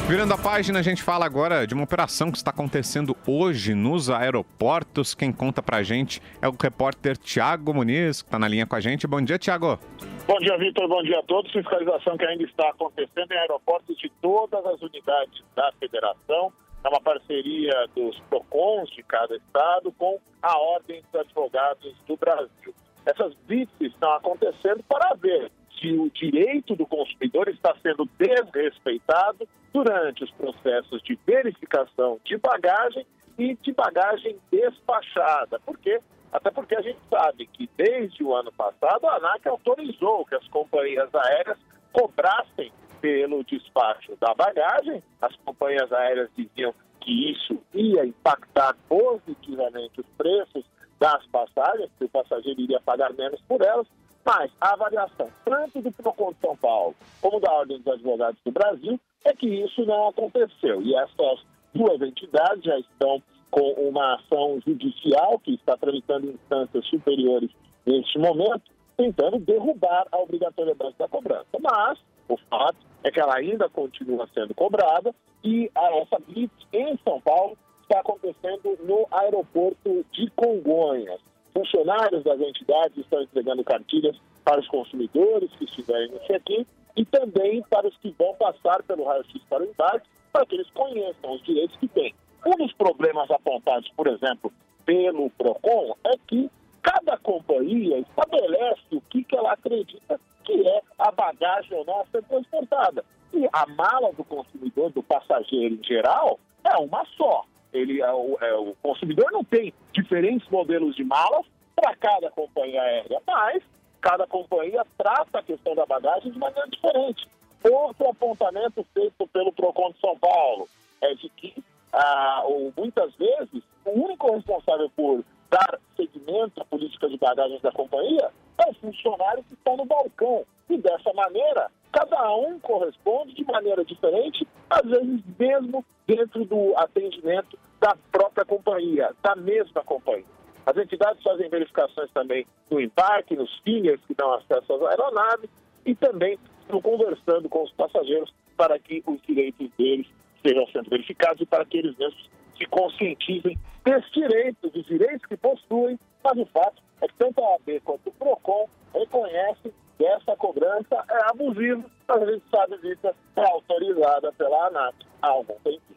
Virando 0.09 0.33
a 0.33 0.39
página, 0.39 0.79
a 0.79 0.83
gente 0.83 1.03
fala 1.03 1.27
agora 1.27 1.67
de 1.67 1.75
uma 1.75 1.85
operação 1.85 2.33
que 2.33 2.39
está 2.39 2.51
acontecendo 2.51 3.15
hoje 3.27 3.75
nos 3.75 4.09
aeroportos. 4.09 5.15
Quem 5.15 5.31
conta 5.31 5.63
pra 5.63 5.83
gente 5.83 6.23
é 6.41 6.49
o 6.49 6.57
repórter 6.59 7.19
Tiago 7.19 7.75
Muniz, 7.75 8.23
que 8.23 8.29
está 8.29 8.39
na 8.39 8.49
linha 8.49 8.67
com 8.67 8.75
a 8.75 8.81
gente. 8.81 9.07
Bom 9.07 9.21
dia, 9.21 9.39
Tiago. 9.39 9.79
Bom 10.27 10.39
dia, 10.39 10.57
Vitor. 10.57 10.89
Bom 10.89 11.03
dia 11.03 11.19
a 11.19 11.23
todos. 11.25 11.53
Fiscalização 11.53 12.17
que 12.17 12.25
ainda 12.25 12.45
está 12.45 12.71
acontecendo 12.71 13.31
em 13.31 13.37
aeroportos 13.37 13.99
de 13.99 14.11
todas 14.23 14.65
as 14.65 14.81
unidades 14.81 15.45
da 15.55 15.71
federação. 15.79 16.51
É 16.83 16.89
uma 16.89 17.03
parceria 17.03 17.87
dos 17.95 18.19
PROCONs 18.31 18.89
de 18.93 19.03
cada 19.03 19.37
estado 19.37 19.93
com 19.99 20.19
a 20.41 20.57
Ordem 20.57 21.03
dos 21.03 21.21
Advogados 21.21 21.95
do 22.09 22.17
Brasil. 22.17 22.75
Essas 23.07 23.35
visitas 23.47 23.93
estão 23.93 24.13
acontecendo 24.15 24.83
para 24.89 25.15
ver 25.15 25.53
se 25.81 25.93
o 25.93 26.11
direito 26.11 26.75
do 26.75 26.87
consumidor 26.87 27.49
está 27.49 27.75
sendo 27.83 28.09
desrespeitado 28.19 29.47
durante 29.73 30.25
os 30.25 30.31
processos 30.33 31.01
de 31.03 31.17
verificação 31.25 32.19
de 32.25 32.37
bagagem 32.37 33.07
e 33.39 33.55
de 33.55 33.73
bagagem 33.73 34.37
despachada. 34.51 35.61
Por 35.61 35.79
quê? 35.79 36.01
Até 36.33 36.51
porque 36.51 36.75
a 36.75 36.83
gente 36.83 36.99
sabe 37.09 37.47
que 37.47 37.71
desde 37.77 38.25
o 38.25 38.35
ano 38.35 38.51
passado 38.53 39.07
a 39.07 39.17
ANAC 39.17 39.47
autorizou 39.47 40.25
que 40.27 40.35
as 40.35 40.49
companhias 40.49 41.15
aéreas 41.15 41.59
cobrassem 41.93 42.73
pelo 43.01 43.45
despacho 43.45 44.17
da 44.19 44.35
bagagem. 44.35 45.03
As 45.21 45.35
companhias 45.37 45.93
aéreas 45.93 46.29
diziam 46.37 46.75
que 47.01 47.31
isso 47.31 47.63
ia 47.73 48.05
impactar 48.05 48.75
positivamente 48.89 50.01
os 50.01 50.07
preços 50.19 50.65
das 50.99 51.27
passagens, 51.27 51.91
que 51.99 52.05
o 52.05 52.09
passageiro 52.09 52.61
iria 52.61 52.81
pagar 52.81 53.13
menos 53.13 53.41
por 53.43 53.63
elas, 53.63 53.87
mas 54.25 54.51
a 54.61 54.73
avaliação, 54.73 55.29
tanto 55.45 55.81
do 55.81 55.93
PROCON 55.93 56.33
de 56.33 56.41
São 56.41 56.57
Paulo 56.57 56.95
como 57.21 57.39
da 57.39 57.53
Ordem 57.53 57.79
dos 57.79 57.95
Advogados 57.95 58.41
do 58.45 58.51
Brasil, 58.51 58.99
é 59.25 59.33
que 59.33 59.47
isso 59.47 59.85
não 59.85 60.09
aconteceu. 60.09 60.83
E 60.83 60.95
essas 60.97 61.45
duas 61.73 62.01
entidades 62.01 62.65
já 62.65 62.79
estão 62.79 63.23
com 63.51 63.73
uma 63.89 64.17
ação 64.17 64.61
judicial 64.67 65.39
que 65.39 65.55
está 65.55 65.77
tramitando 65.77 66.27
em 66.27 66.35
instâncias 66.35 66.87
superiores 66.87 67.51
neste 67.87 68.19
momento, 68.19 68.63
tentando 68.97 69.39
derrubar 69.39 70.07
a 70.11 70.19
obrigatoriedade 70.19 70.95
da 70.99 71.07
cobrança. 71.07 71.47
Mas 71.61 71.99
o 72.29 72.37
fato 72.51 72.79
é 73.05 73.11
que 73.11 73.21
ela 73.21 73.37
ainda 73.37 73.69
continua 73.69 74.29
sendo 74.35 74.55
cobrada 74.55 75.15
e 75.45 75.71
a, 75.75 75.99
essa 75.99 76.19
blitz 76.19 76.67
em 76.73 76.99
São 77.05 77.21
Paulo 77.21 77.57
está 77.97 78.01
acontecendo 78.01 78.79
no 78.83 79.07
aeroporto 79.11 80.05
de 80.13 80.31
Congonhas. 80.31 81.21
Funcionários 81.55 82.23
das 82.23 82.41
entidades 82.41 82.99
estão 82.99 83.23
entregando 83.23 83.65
cartilhas 83.65 84.17
para 84.45 84.61
os 84.61 84.69
consumidores 84.69 85.51
que 85.53 85.65
estiverem 85.65 86.11
no 86.11 86.19
check-in 86.21 86.67
e 86.97 87.05
também 87.05 87.63
para 87.71 87.89
os 87.89 87.97
que 87.99 88.15
vão 88.19 88.35
passar 88.35 88.83
pelo 88.83 89.05
raio-x 89.05 89.43
para 89.49 89.63
o 89.63 89.67
embarque, 89.67 90.07
para 90.33 90.45
que 90.47 90.55
eles 90.55 90.71
conheçam 90.71 91.33
os 91.33 91.43
direitos 91.43 91.77
que 91.77 91.89
têm. 91.89 92.15
Um 92.47 92.57
dos 92.57 92.73
problemas 92.75 93.31
apontados, 93.31 93.89
por 93.97 94.07
exemplo, 94.07 94.53
pelo 94.85 95.31
PROCON 95.31 95.97
é 96.05 96.17
que 96.27 96.51
cada 96.83 97.17
companhia 97.19 97.99
estabelece 97.99 98.83
o 98.93 99.01
que, 99.01 99.25
que 99.25 99.37
ela 99.37 99.53
acredita 99.53 100.21
que 100.45 100.69
é 100.69 100.81
a 100.99 101.11
bagagem 101.11 101.77
ou 101.77 101.85
não 101.85 102.03
a 102.03 102.07
ser 102.07 102.23
transportada. 102.23 103.05
E 103.33 103.49
a 103.53 103.67
mala 103.67 104.13
do 104.13 104.23
consumidor, 104.23 104.93
do 104.93 105.03
passageiro 105.03 105.75
em 105.75 105.83
geral, 105.83 106.39
é 106.65 106.77
uma 106.77 107.05
só. 107.17 107.45
Ele, 107.77 108.01
é, 108.01 108.13
o, 108.13 108.39
é, 108.41 108.55
o 108.55 108.75
consumidor 108.83 109.31
não 109.33 109.45
tem 109.45 109.73
diferentes 109.93 110.49
modelos 110.49 110.97
de 110.97 111.05
malas 111.05 111.45
para 111.75 111.95
cada 111.97 112.31
companhia 112.31 112.81
aérea, 112.81 113.21
mas 113.27 113.63
cada 114.01 114.27
companhia 114.27 114.85
trata 114.97 115.39
a 115.39 115.43
questão 115.43 115.75
da 115.75 115.85
bagagem 115.85 116.33
de 116.33 116.39
maneira 116.39 116.69
diferente. 116.69 117.29
Outro 117.65 118.09
apontamento 118.09 118.87
feito 118.95 119.27
pelo 119.29 119.53
PROCON 119.53 119.91
de 119.91 120.01
São 120.01 120.17
Paulo 120.19 120.69
é 121.03 121.15
de 121.15 121.29
que, 121.31 121.55
ah, 121.93 122.43
ou 122.45 122.73
muitas 122.77 123.15
vezes, 123.17 123.63
o 123.85 123.91
único 123.91 124.33
responsável 124.33 124.91
por 124.95 125.25
dar 125.51 125.79
seguimento 125.97 126.61
à 126.61 126.65
política 126.65 127.09
de 127.09 127.17
bagagens 127.19 127.61
da 127.61 127.73
companhia 127.73 128.31
é 128.59 128.71
o 128.71 128.75
funcionário 128.75 129.45
que 129.45 129.55
está 129.55 129.77
no 129.77 129.85
balcão. 129.85 130.45
E 130.69 130.79
dessa 130.79 131.13
maneira, 131.13 131.71
cada 131.93 132.35
um 132.37 132.59
corresponde 132.59 133.35
de 133.35 133.45
maneira 133.45 133.85
diferente, 133.85 134.47
às 134.69 134.83
vezes 134.83 135.21
mesmo 135.39 135.85
dentro 136.07 136.45
do 136.45 136.77
atendimento 136.77 137.59
da 137.81 137.97
própria 138.11 138.45
companhia, 138.45 139.15
da 139.23 139.35
mesma 139.37 139.83
companhia. 139.83 140.25
As 140.65 140.77
entidades 140.77 141.23
fazem 141.23 141.49
verificações 141.49 142.11
também 142.13 142.47
no 142.71 142.81
embarque, 142.81 143.37
nos 143.37 143.57
fingers 143.61 144.01
que 144.07 144.15
dão 144.15 144.35
acesso 144.35 144.73
às 144.73 144.83
aeronaves 144.83 145.51
e 145.85 145.95
também 145.95 146.39
estão 146.63 146.81
conversando 146.83 147.49
com 147.49 147.63
os 147.63 147.71
passageiros 147.73 148.33
para 148.57 148.79
que 148.79 149.03
os 149.07 149.21
direitos 149.23 149.71
deles 149.79 150.07
sejam 150.45 150.67
sendo 150.69 150.91
verificados 150.91 151.41
e 151.41 151.47
para 151.47 151.65
que 151.65 151.79
eles 151.79 151.97
mesmos 151.97 152.29
se 152.59 152.67
conscientizem 152.67 153.59
desses 153.85 154.11
direitos, 154.11 154.73
dos 154.73 154.85
direitos 154.87 155.25
que 155.27 155.37
possuem, 155.37 155.99
mas 156.25 156.37
o 156.39 156.47
fato 156.47 156.83
é 157.01 157.07
que 157.07 157.15
tanto 157.15 157.41
a 157.41 157.51
OAB 157.53 157.81
quanto 157.85 158.09
o 158.09 158.13
PROCON 158.13 158.69
reconhecem 158.95 159.73
que 159.97 160.05
essa 160.05 160.37
cobrança 160.37 161.05
é 161.09 161.31
abusiva, 161.31 161.85
mas 162.09 162.23
a 162.23 162.33
gente 162.33 162.45
sabe 162.51 162.79
disso 162.79 163.07
é 163.37 163.45
autorizada 163.45 164.33
pela 164.33 164.67
ANAC 164.67 164.95
há 165.23 165.29
algum 165.29 165.55
tempo. 165.61 165.96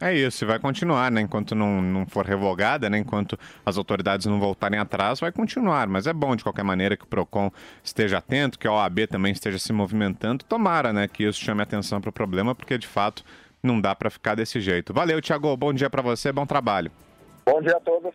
É 0.00 0.14
isso, 0.14 0.44
e 0.44 0.46
vai 0.46 0.60
continuar, 0.60 1.10
né? 1.10 1.20
Enquanto 1.20 1.56
não, 1.56 1.82
não 1.82 2.06
for 2.06 2.24
revogada, 2.24 2.88
né? 2.88 2.98
Enquanto 2.98 3.36
as 3.66 3.76
autoridades 3.76 4.26
não 4.26 4.38
voltarem 4.38 4.78
atrás, 4.78 5.18
vai 5.18 5.32
continuar. 5.32 5.88
Mas 5.88 6.06
é 6.06 6.12
bom, 6.12 6.36
de 6.36 6.44
qualquer 6.44 6.62
maneira, 6.62 6.96
que 6.96 7.02
o 7.02 7.06
PROCON 7.08 7.50
esteja 7.82 8.18
atento, 8.18 8.58
que 8.58 8.68
a 8.68 8.72
OAB 8.72 9.08
também 9.08 9.32
esteja 9.32 9.58
se 9.58 9.72
movimentando. 9.72 10.44
Tomara, 10.44 10.92
né? 10.92 11.08
Que 11.08 11.24
isso 11.24 11.40
chame 11.40 11.62
atenção 11.62 12.00
para 12.00 12.10
o 12.10 12.12
problema, 12.12 12.54
porque 12.54 12.78
de 12.78 12.86
fato 12.86 13.24
não 13.60 13.80
dá 13.80 13.92
para 13.94 14.08
ficar 14.08 14.36
desse 14.36 14.60
jeito. 14.60 14.94
Valeu, 14.94 15.20
Tiago. 15.20 15.56
Bom 15.56 15.72
dia 15.72 15.90
para 15.90 16.00
você, 16.00 16.30
bom 16.30 16.46
trabalho. 16.46 16.92
Bom 17.44 17.60
dia 17.60 17.76
a 17.76 17.80
todos. 17.80 18.14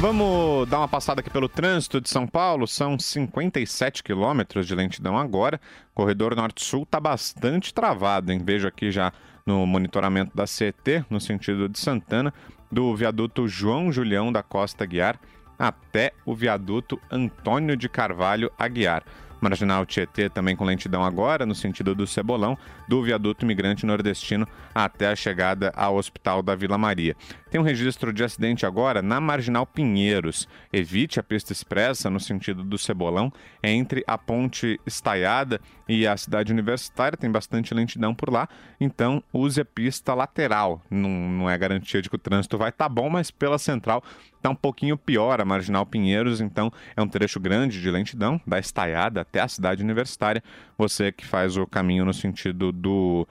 Vamos 0.00 0.66
dar 0.66 0.78
uma 0.78 0.88
passada 0.88 1.20
aqui 1.20 1.28
pelo 1.28 1.46
trânsito 1.46 2.00
de 2.00 2.08
São 2.08 2.26
Paulo. 2.26 2.66
São 2.66 2.98
57 2.98 4.02
quilômetros 4.02 4.66
de 4.66 4.74
lentidão 4.74 5.18
agora. 5.18 5.60
Corredor 5.94 6.34
norte-sul 6.34 6.84
está 6.84 6.98
bastante 6.98 7.74
travado, 7.74 8.32
hein? 8.32 8.40
Vejo 8.42 8.66
aqui 8.66 8.90
já 8.90 9.12
no 9.44 9.66
monitoramento 9.66 10.34
da 10.34 10.46
CET, 10.46 11.04
no 11.10 11.20
sentido 11.20 11.68
de 11.68 11.78
Santana, 11.78 12.32
do 12.72 12.96
viaduto 12.96 13.46
João 13.46 13.92
Julião 13.92 14.32
da 14.32 14.42
Costa 14.42 14.86
Guiar 14.86 15.20
até 15.58 16.14
o 16.24 16.34
viaduto 16.34 16.98
Antônio 17.10 17.76
de 17.76 17.86
Carvalho 17.86 18.50
Aguiar. 18.58 19.04
Marginal 19.40 19.86
Tietê 19.86 20.28
também 20.28 20.54
com 20.54 20.64
lentidão 20.64 21.02
agora, 21.02 21.46
no 21.46 21.54
sentido 21.54 21.94
do 21.94 22.06
Cebolão, 22.06 22.56
do 22.86 23.02
viaduto 23.02 23.44
imigrante 23.44 23.86
nordestino 23.86 24.46
até 24.74 25.08
a 25.08 25.16
chegada 25.16 25.72
ao 25.74 25.96
Hospital 25.96 26.42
da 26.42 26.54
Vila 26.54 26.76
Maria. 26.76 27.16
Tem 27.50 27.60
um 27.60 27.64
registro 27.64 28.12
de 28.12 28.22
acidente 28.22 28.64
agora 28.64 29.02
na 29.02 29.20
Marginal 29.20 29.66
Pinheiros. 29.66 30.46
Evite 30.72 31.18
a 31.18 31.22
pista 31.22 31.52
expressa 31.52 32.08
no 32.08 32.20
sentido 32.20 32.62
do 32.62 32.78
Cebolão, 32.78 33.32
entre 33.60 34.04
a 34.06 34.16
ponte 34.16 34.80
estaiada 34.86 35.60
e 35.88 36.06
a 36.06 36.16
cidade 36.16 36.52
universitária, 36.52 37.18
tem 37.18 37.28
bastante 37.28 37.74
lentidão 37.74 38.14
por 38.14 38.30
lá, 38.30 38.48
então 38.80 39.20
use 39.32 39.60
a 39.60 39.64
pista 39.64 40.14
lateral. 40.14 40.80
Não, 40.88 41.10
não 41.10 41.50
é 41.50 41.58
garantia 41.58 42.00
de 42.00 42.08
que 42.08 42.14
o 42.14 42.18
trânsito 42.18 42.56
vai 42.56 42.68
estar 42.68 42.84
tá 42.84 42.88
bom, 42.88 43.10
mas 43.10 43.32
pela 43.32 43.58
central 43.58 44.00
está 44.36 44.48
um 44.48 44.54
pouquinho 44.54 44.96
pior 44.96 45.40
a 45.40 45.44
Marginal 45.44 45.84
Pinheiros, 45.84 46.40
então 46.40 46.72
é 46.96 47.02
um 47.02 47.08
trecho 47.08 47.40
grande 47.40 47.80
de 47.80 47.90
lentidão, 47.90 48.40
da 48.46 48.60
estaiada 48.60 49.22
até 49.22 49.40
a 49.40 49.48
cidade 49.48 49.82
universitária. 49.82 50.40
Você 50.78 51.10
que 51.10 51.26
faz 51.26 51.56
o 51.56 51.66
caminho 51.66 52.04
no 52.04 52.14
sentido 52.14 52.70
do 52.70 53.26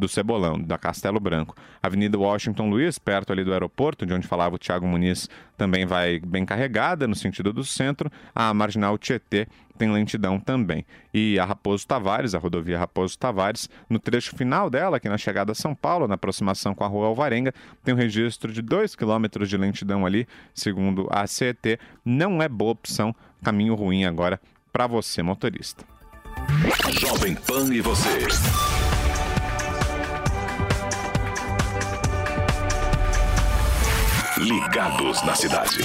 do 0.00 0.08
Cebolão, 0.08 0.60
da 0.60 0.76
Castelo 0.76 1.20
Branco. 1.20 1.54
Avenida 1.82 2.18
Washington 2.18 2.68
Luiz, 2.68 2.98
perto 2.98 3.32
ali 3.32 3.44
do 3.44 3.52
aeroporto, 3.52 4.04
de 4.04 4.12
onde 4.12 4.26
falava 4.26 4.56
o 4.56 4.58
Tiago 4.58 4.86
Muniz, 4.86 5.28
também 5.56 5.86
vai 5.86 6.18
bem 6.18 6.44
carregada 6.44 7.06
no 7.06 7.14
sentido 7.14 7.52
do 7.52 7.64
centro. 7.64 8.10
A 8.34 8.52
Marginal 8.52 8.98
Tietê 8.98 9.46
tem 9.78 9.92
lentidão 9.92 10.40
também. 10.40 10.84
E 11.12 11.38
a 11.38 11.44
Raposo 11.44 11.86
Tavares, 11.86 12.34
a 12.34 12.38
rodovia 12.38 12.78
Raposo 12.78 13.18
Tavares, 13.18 13.68
no 13.88 13.98
trecho 13.98 14.36
final 14.36 14.68
dela, 14.68 14.96
aqui 14.96 15.08
na 15.08 15.16
chegada 15.16 15.52
a 15.52 15.54
São 15.54 15.74
Paulo, 15.74 16.08
na 16.08 16.16
aproximação 16.16 16.74
com 16.74 16.84
a 16.84 16.88
rua 16.88 17.06
Alvarenga, 17.06 17.54
tem 17.84 17.94
um 17.94 17.96
registro 17.96 18.52
de 18.52 18.60
2 18.60 18.94
km 18.94 19.44
de 19.46 19.56
lentidão 19.56 20.04
ali, 20.04 20.26
segundo 20.54 21.06
a 21.10 21.26
CET. 21.26 21.78
Não 22.04 22.42
é 22.42 22.48
boa 22.48 22.72
opção, 22.72 23.14
caminho 23.42 23.74
ruim 23.74 24.04
agora 24.04 24.40
para 24.72 24.86
você, 24.86 25.22
motorista. 25.22 25.84
Jovem 27.00 27.34
Pan 27.34 27.72
e 27.72 27.80
você. 27.80 28.89
Ligados 34.40 35.22
na 35.22 35.34
cidade. 35.34 35.80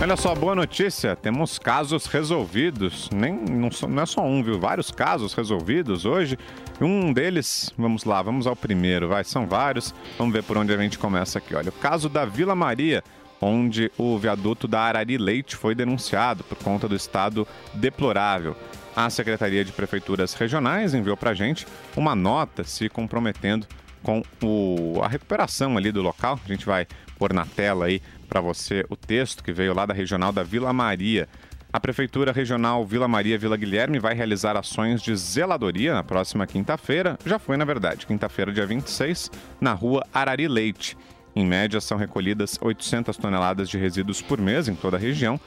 Olha 0.00 0.16
só, 0.16 0.36
boa 0.36 0.54
notícia, 0.54 1.16
temos 1.16 1.58
casos 1.58 2.06
resolvidos, 2.06 3.10
nem 3.10 3.32
não, 3.32 3.68
não, 3.88 4.02
é 4.04 4.06
só 4.06 4.24
um, 4.24 4.40
viu? 4.40 4.56
Vários 4.56 4.92
casos 4.92 5.34
resolvidos 5.34 6.04
hoje. 6.04 6.38
Um 6.80 7.12
deles, 7.12 7.72
vamos 7.76 8.04
lá, 8.04 8.22
vamos 8.22 8.46
ao 8.46 8.54
primeiro, 8.54 9.08
vai, 9.08 9.24
são 9.24 9.48
vários. 9.48 9.92
Vamos 10.16 10.32
ver 10.32 10.44
por 10.44 10.56
onde 10.56 10.72
a 10.72 10.76
gente 10.76 10.96
começa 10.96 11.38
aqui. 11.38 11.56
Olha, 11.56 11.70
o 11.70 11.72
caso 11.72 12.08
da 12.08 12.24
Vila 12.24 12.54
Maria, 12.54 13.02
onde 13.40 13.90
o 13.98 14.16
viaduto 14.16 14.68
da 14.68 14.82
Arari 14.82 15.18
Leite 15.18 15.56
foi 15.56 15.74
denunciado 15.74 16.44
por 16.44 16.56
conta 16.58 16.86
do 16.86 16.94
estado 16.94 17.48
deplorável. 17.74 18.56
A 18.94 19.10
Secretaria 19.10 19.64
de 19.64 19.72
Prefeituras 19.72 20.34
Regionais 20.34 20.94
enviou 20.94 21.16
para 21.16 21.30
a 21.30 21.34
gente 21.34 21.66
uma 21.96 22.14
nota 22.14 22.62
se 22.62 22.88
comprometendo 22.88 23.66
com 24.02 24.22
o, 24.42 25.00
a 25.02 25.08
recuperação 25.08 25.76
ali 25.76 25.92
do 25.92 26.02
local. 26.02 26.38
A 26.44 26.48
gente 26.48 26.64
vai 26.64 26.86
pôr 27.18 27.32
na 27.32 27.44
tela 27.44 27.86
aí 27.86 28.00
para 28.28 28.40
você 28.40 28.84
o 28.88 28.96
texto 28.96 29.42
que 29.42 29.52
veio 29.52 29.74
lá 29.74 29.86
da 29.86 29.94
regional 29.94 30.32
da 30.32 30.42
Vila 30.42 30.72
Maria. 30.72 31.28
A 31.70 31.78
Prefeitura 31.78 32.32
Regional 32.32 32.84
Vila 32.86 33.06
Maria 33.06 33.38
Vila 33.38 33.56
Guilherme 33.56 33.98
vai 33.98 34.14
realizar 34.14 34.56
ações 34.56 35.02
de 35.02 35.14
zeladoria 35.14 35.92
na 35.92 36.02
próxima 36.02 36.46
quinta-feira. 36.46 37.18
Já 37.26 37.38
foi, 37.38 37.58
na 37.58 37.64
verdade, 37.64 38.06
quinta-feira, 38.06 38.50
dia 38.52 38.66
26, 38.66 39.30
na 39.60 39.74
rua 39.74 40.02
Arari 40.12 40.48
Leite. 40.48 40.96
Em 41.36 41.44
média, 41.44 41.78
são 41.80 41.98
recolhidas 41.98 42.58
800 42.60 43.16
toneladas 43.18 43.68
de 43.68 43.76
resíduos 43.76 44.22
por 44.22 44.40
mês 44.40 44.66
em 44.66 44.74
toda 44.74 44.96
a 44.96 45.00
região. 45.00 45.38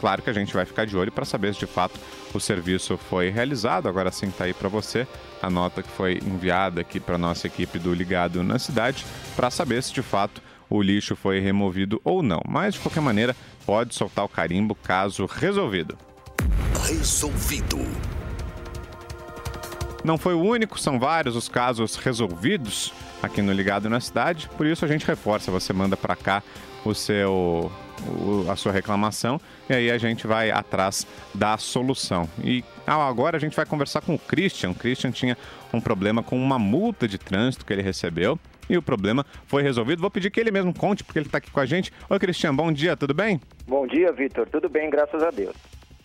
Claro 0.00 0.20
que 0.20 0.30
a 0.30 0.32
gente 0.32 0.52
vai 0.52 0.64
ficar 0.64 0.84
de 0.84 0.96
olho 0.96 1.12
para 1.12 1.24
saber 1.24 1.54
se 1.54 1.60
de 1.60 1.66
fato 1.66 1.98
o 2.34 2.40
serviço 2.40 2.96
foi 2.96 3.30
realizado. 3.30 3.88
Agora 3.88 4.10
sim 4.10 4.28
está 4.28 4.44
aí 4.44 4.54
para 4.54 4.68
você 4.68 5.06
a 5.42 5.50
nota 5.50 5.82
que 5.82 5.90
foi 5.90 6.18
enviada 6.24 6.80
aqui 6.80 6.98
para 6.98 7.18
nossa 7.18 7.46
equipe 7.46 7.78
do 7.78 7.94
Ligado 7.94 8.42
na 8.42 8.58
cidade 8.58 9.04
para 9.36 9.50
saber 9.50 9.82
se 9.82 9.92
de 9.92 10.02
fato 10.02 10.42
o 10.70 10.82
lixo 10.82 11.16
foi 11.16 11.40
removido 11.40 12.00
ou 12.04 12.22
não. 12.22 12.42
Mas 12.46 12.74
de 12.74 12.80
qualquer 12.80 13.00
maneira, 13.00 13.34
pode 13.64 13.94
soltar 13.94 14.24
o 14.24 14.28
carimbo 14.28 14.74
caso 14.74 15.26
resolvido. 15.26 15.96
Resolvido. 16.86 17.78
Não 20.04 20.16
foi 20.16 20.34
o 20.34 20.40
único, 20.40 20.78
são 20.78 20.98
vários 20.98 21.36
os 21.36 21.48
casos 21.48 21.96
resolvidos 21.96 22.92
aqui 23.22 23.42
no 23.42 23.52
Ligado 23.52 23.90
na 23.90 24.00
Cidade, 24.00 24.48
por 24.56 24.64
isso 24.64 24.84
a 24.84 24.88
gente 24.88 25.04
reforça, 25.04 25.50
você 25.50 25.72
manda 25.72 25.96
para 25.96 26.14
cá 26.14 26.42
o 26.84 26.94
seu 26.94 27.70
o, 28.06 28.48
a 28.48 28.54
sua 28.54 28.70
reclamação 28.70 29.40
e 29.68 29.74
aí 29.74 29.90
a 29.90 29.98
gente 29.98 30.26
vai 30.26 30.50
atrás 30.50 31.06
da 31.34 31.58
solução. 31.58 32.28
E 32.42 32.64
ah, 32.88 33.08
agora 33.08 33.36
a 33.36 33.40
gente 33.40 33.54
vai 33.54 33.66
conversar 33.66 34.00
com 34.00 34.14
o 34.14 34.18
Christian. 34.18 34.70
O 34.70 34.74
Christian 34.74 35.10
tinha 35.10 35.36
um 35.72 35.80
problema 35.80 36.22
com 36.22 36.36
uma 36.36 36.58
multa 36.58 37.06
de 37.06 37.18
trânsito 37.18 37.64
que 37.64 37.72
ele 37.72 37.82
recebeu 37.82 38.38
e 38.68 38.76
o 38.76 38.82
problema 38.82 39.24
foi 39.46 39.62
resolvido. 39.62 40.00
Vou 40.00 40.10
pedir 40.10 40.30
que 40.30 40.40
ele 40.40 40.50
mesmo 40.50 40.74
conte, 40.74 41.04
porque 41.04 41.18
ele 41.18 41.26
está 41.26 41.38
aqui 41.38 41.50
com 41.50 41.60
a 41.60 41.66
gente. 41.66 41.92
Oi, 42.08 42.18
Cristian, 42.18 42.54
bom 42.54 42.72
dia, 42.72 42.96
tudo 42.96 43.14
bem? 43.14 43.40
Bom 43.66 43.86
dia, 43.86 44.12
Vitor. 44.12 44.48
Tudo 44.48 44.68
bem, 44.68 44.90
graças 44.90 45.22
a 45.22 45.30
Deus. 45.30 45.54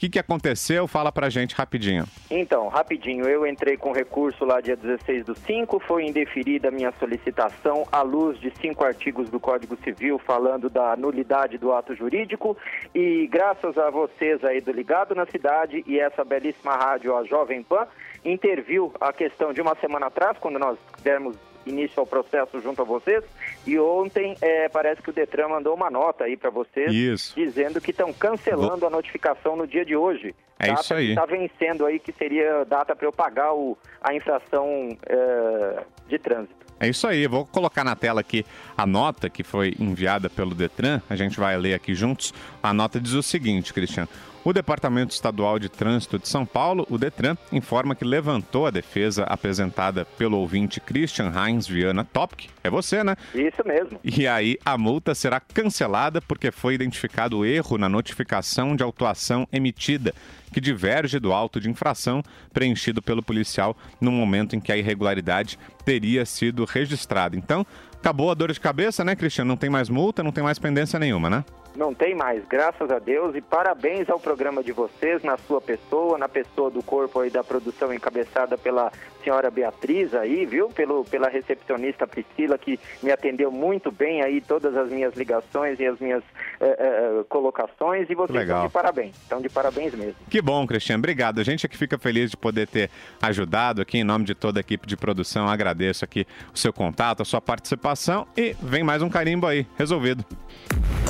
Que, 0.04 0.10
que 0.10 0.20
aconteceu? 0.20 0.86
Fala 0.86 1.14
pra 1.14 1.30
gente 1.30 1.56
rapidinho. 1.56 2.04
Então, 2.30 2.68
rapidinho, 2.68 3.24
eu 3.24 3.48
entrei 3.48 3.78
com 3.78 3.94
recurso 3.94 4.44
lá 4.44 4.60
dia 4.60 4.76
16 4.76 5.24
do 5.24 5.34
5, 5.34 5.80
foi 5.80 6.06
indeferida 6.06 6.68
a 6.68 6.72
minha 6.72 6.92
solicitação 7.00 7.88
à 7.90 8.02
luz 8.02 8.38
de 8.38 8.52
cinco 8.60 8.84
artigos 8.84 9.30
do 9.30 9.40
Código 9.40 9.78
Civil 9.82 10.20
falando 10.20 10.70
da 10.70 10.98
nulidade 10.98 11.58
do 11.58 11.72
ato 11.72 11.96
jurídico 11.96 12.58
e 12.94 13.28
graças 13.28 13.78
a 13.78 13.90
vocês 13.90 14.44
aí 14.44 14.60
do 14.60 14.74
Ligado 14.74 15.16
na 15.16 15.26
Cidade 15.26 15.82
e 15.88 15.98
essa 15.98 16.26
belíssima 16.26 16.76
rádio, 16.76 17.16
a 17.16 17.24
Jovem 17.24 17.64
Pan, 17.64 17.88
interviu 18.26 18.92
a 19.00 19.14
questão 19.14 19.54
de 19.54 19.62
uma 19.62 19.76
semana 19.76 20.08
atrás, 20.08 20.38
quando 20.38 20.60
nós 20.60 20.78
demos 21.02 21.38
início 21.66 21.98
ao 22.00 22.06
processo 22.06 22.60
junto 22.60 22.82
a 22.82 22.86
vocês. 22.86 23.24
E 23.66 23.80
ontem 23.80 24.36
é, 24.42 24.68
parece 24.70 25.02
que 25.02 25.10
o 25.10 25.14
Detran 25.14 25.48
mandou 25.48 25.74
uma 25.74 25.90
nota 25.90 26.26
aí 26.26 26.36
para 26.36 26.50
vocês 26.50 26.94
Isso. 26.94 27.34
dizendo 27.36 27.80
que 27.80 27.92
estão 27.92 28.12
cancelando 28.12 28.86
a 28.86 28.90
notificação 28.90 29.56
no 29.56 29.66
dia 29.66 29.86
de 29.86 29.96
hoje. 29.96 30.36
É 30.60 30.68
data 30.68 30.82
isso 30.82 30.94
aí. 30.94 31.10
Está 31.10 31.26
vencendo 31.26 31.86
aí, 31.86 32.00
que 32.00 32.12
seria 32.12 32.64
data 32.66 32.96
para 32.96 33.08
eu 33.08 33.12
pagar 33.12 33.54
o, 33.54 33.78
a 34.02 34.14
infração 34.14 34.98
é, 35.06 35.84
de 36.08 36.20
trânsito. 36.20 36.64
É 36.80 36.90
isso 36.90 37.08
aí, 37.08 37.28
vou 37.28 37.46
colocar 37.46 37.84
na 37.84 37.96
tela 37.96 38.20
aqui 38.20 38.46
a 38.78 38.86
nota 38.86 39.30
que 39.30 39.44
foi 39.44 39.74
enviada 39.80 40.30
pelo 40.30 40.54
Detran, 40.54 41.02
a 41.10 41.16
gente 41.16 41.40
vai 41.40 41.56
ler 41.58 41.74
aqui 41.74 41.96
juntos. 41.96 42.34
A 42.62 42.74
nota 42.74 43.00
diz 43.00 43.14
o 43.14 43.24
seguinte, 43.24 43.74
Cristiano. 43.74 44.10
O 44.46 44.52
Departamento 44.52 45.14
Estadual 45.14 45.58
de 45.58 45.70
Trânsito 45.70 46.20
de 46.20 46.28
São 46.28 46.46
Paulo, 46.46 46.86
o 46.90 46.98
Detran, 46.98 47.38
informa 47.54 47.96
que 47.96 48.04
levantou 48.04 48.68
a 48.68 48.72
defesa 48.72 49.24
apresentada 49.24 50.04
pelo 50.18 50.38
ouvinte 50.38 50.82
Christian 50.82 51.32
Heinz 51.34 51.66
Viana 51.66 52.04
Topk. 52.04 52.50
É 52.62 52.70
você, 52.70 53.02
né? 53.06 53.16
Isso 53.34 53.53
mesmo. 53.66 54.00
E 54.04 54.28
aí 54.28 54.58
a 54.66 54.78
multa 54.78 55.14
será 55.14 55.40
cancelada 55.40 56.22
porque 56.22 56.52
foi 56.52 56.74
identificado 56.74 57.46
erro 57.46 57.78
na 57.78 57.90
notificação 57.90 58.76
de 58.76 58.84
autuação 58.84 59.48
emitida, 59.52 60.14
que 60.54 60.62
diverge 60.62 61.20
do 61.20 61.34
auto 61.34 61.60
de 61.60 61.70
infração 61.70 62.24
preenchido 62.54 63.02
pelo 63.02 63.22
policial 63.22 63.76
no 64.00 64.12
momento 64.12 64.56
em 64.56 64.60
que 64.60 64.72
a 64.72 64.78
irregularidade 64.78 65.60
teria 65.86 66.26
sido 66.26 66.66
registrada. 66.66 67.36
Então, 67.36 67.66
acabou 67.96 68.32
a 68.32 68.34
dor 68.34 68.52
de 68.52 68.60
cabeça, 68.60 69.04
né, 69.04 69.16
Cristiano? 69.16 69.50
Não 69.50 69.58
tem 69.58 69.70
mais 69.70 69.90
multa, 69.90 70.24
não 70.24 70.32
tem 70.32 70.44
mais 70.44 70.58
pendência 70.58 70.98
nenhuma, 70.98 71.30
né? 71.30 71.44
Não 71.76 71.94
tem 71.94 72.14
mais, 72.14 72.46
graças 72.46 72.92
a 72.92 73.00
Deus, 73.00 73.36
e 73.36 73.42
parabéns 73.42 74.08
ao 74.10 74.20
programa 74.20 74.64
de 74.64 74.72
vocês, 74.72 75.24
na 75.24 75.38
sua 75.38 75.60
pessoa, 75.60 76.18
na 76.18 76.30
pessoa 76.30 76.70
do 76.70 76.84
corpo 76.84 77.20
aí 77.20 77.32
da 77.32 77.44
produção 77.44 77.92
encabeçada 77.92 78.58
pela 78.58 78.92
senhora 79.24 79.50
Beatriz 79.50 80.14
aí, 80.14 80.46
viu? 80.46 80.70
Pelo, 80.70 81.04
pela 81.06 81.30
recepcionista 81.30 82.06
Priscila, 82.06 82.58
que 82.58 82.80
me 83.02 83.12
atendeu 83.12 83.52
muito 83.52 83.92
bem 83.92 84.22
aí 84.22 84.40
todas 84.40 84.76
as 84.78 84.90
minhas 84.90 85.16
ligações 85.16 85.80
e 85.80 85.86
as 85.86 86.00
minhas 86.00 86.24
eh, 86.60 86.76
eh, 86.78 87.24
colocações, 87.28 88.08
e 88.10 88.14
vocês 88.14 88.38
Legal. 88.38 88.58
estão 88.58 88.68
de 88.68 88.74
parabéns, 88.74 89.16
estão 89.16 89.42
de 89.42 89.50
parabéns 89.50 89.94
mesmo. 89.96 90.16
Que 90.30 90.42
bom, 90.42 90.68
Cristiano. 90.68 91.00
Obrigado. 91.02 91.40
A 91.40 91.44
gente 91.44 91.66
é 91.66 91.70
que 91.70 91.78
fica 91.78 91.98
feliz 91.98 92.32
de 92.32 92.38
poder 92.38 92.68
ter 92.68 92.90
ajudado 93.22 93.82
aqui 93.82 93.98
em 93.98 94.04
nome 94.04 94.26
de 94.26 94.36
toda 94.36 94.60
a 94.60 94.62
equipe 94.62 94.86
de 94.86 94.96
produção. 94.96 95.48
Agradeço 95.48 96.06
aqui 96.06 96.28
o 96.54 96.58
seu 96.58 96.72
contato, 96.72 97.22
a 97.22 97.26
sua 97.26 97.42
participação 97.42 98.28
e 98.38 98.56
vem 98.62 98.84
mais 98.84 99.02
um 99.02 99.10
carimbo 99.10 99.48
aí. 99.48 99.66
Resolvido. 99.78 100.24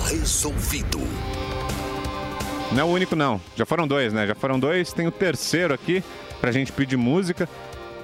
Resolvido. 0.06 1.00
Não 2.72 2.80
é 2.80 2.84
o 2.84 2.88
único, 2.88 3.16
não. 3.16 3.40
Já 3.56 3.66
foram 3.66 3.88
dois, 3.88 4.12
né? 4.12 4.28
Já 4.28 4.36
foram 4.36 4.60
dois. 4.60 4.92
Tem 4.92 5.08
o 5.08 5.12
terceiro 5.12 5.74
aqui 5.74 6.04
pra 6.42 6.52
gente 6.52 6.72
pedir 6.72 6.98
música. 6.98 7.48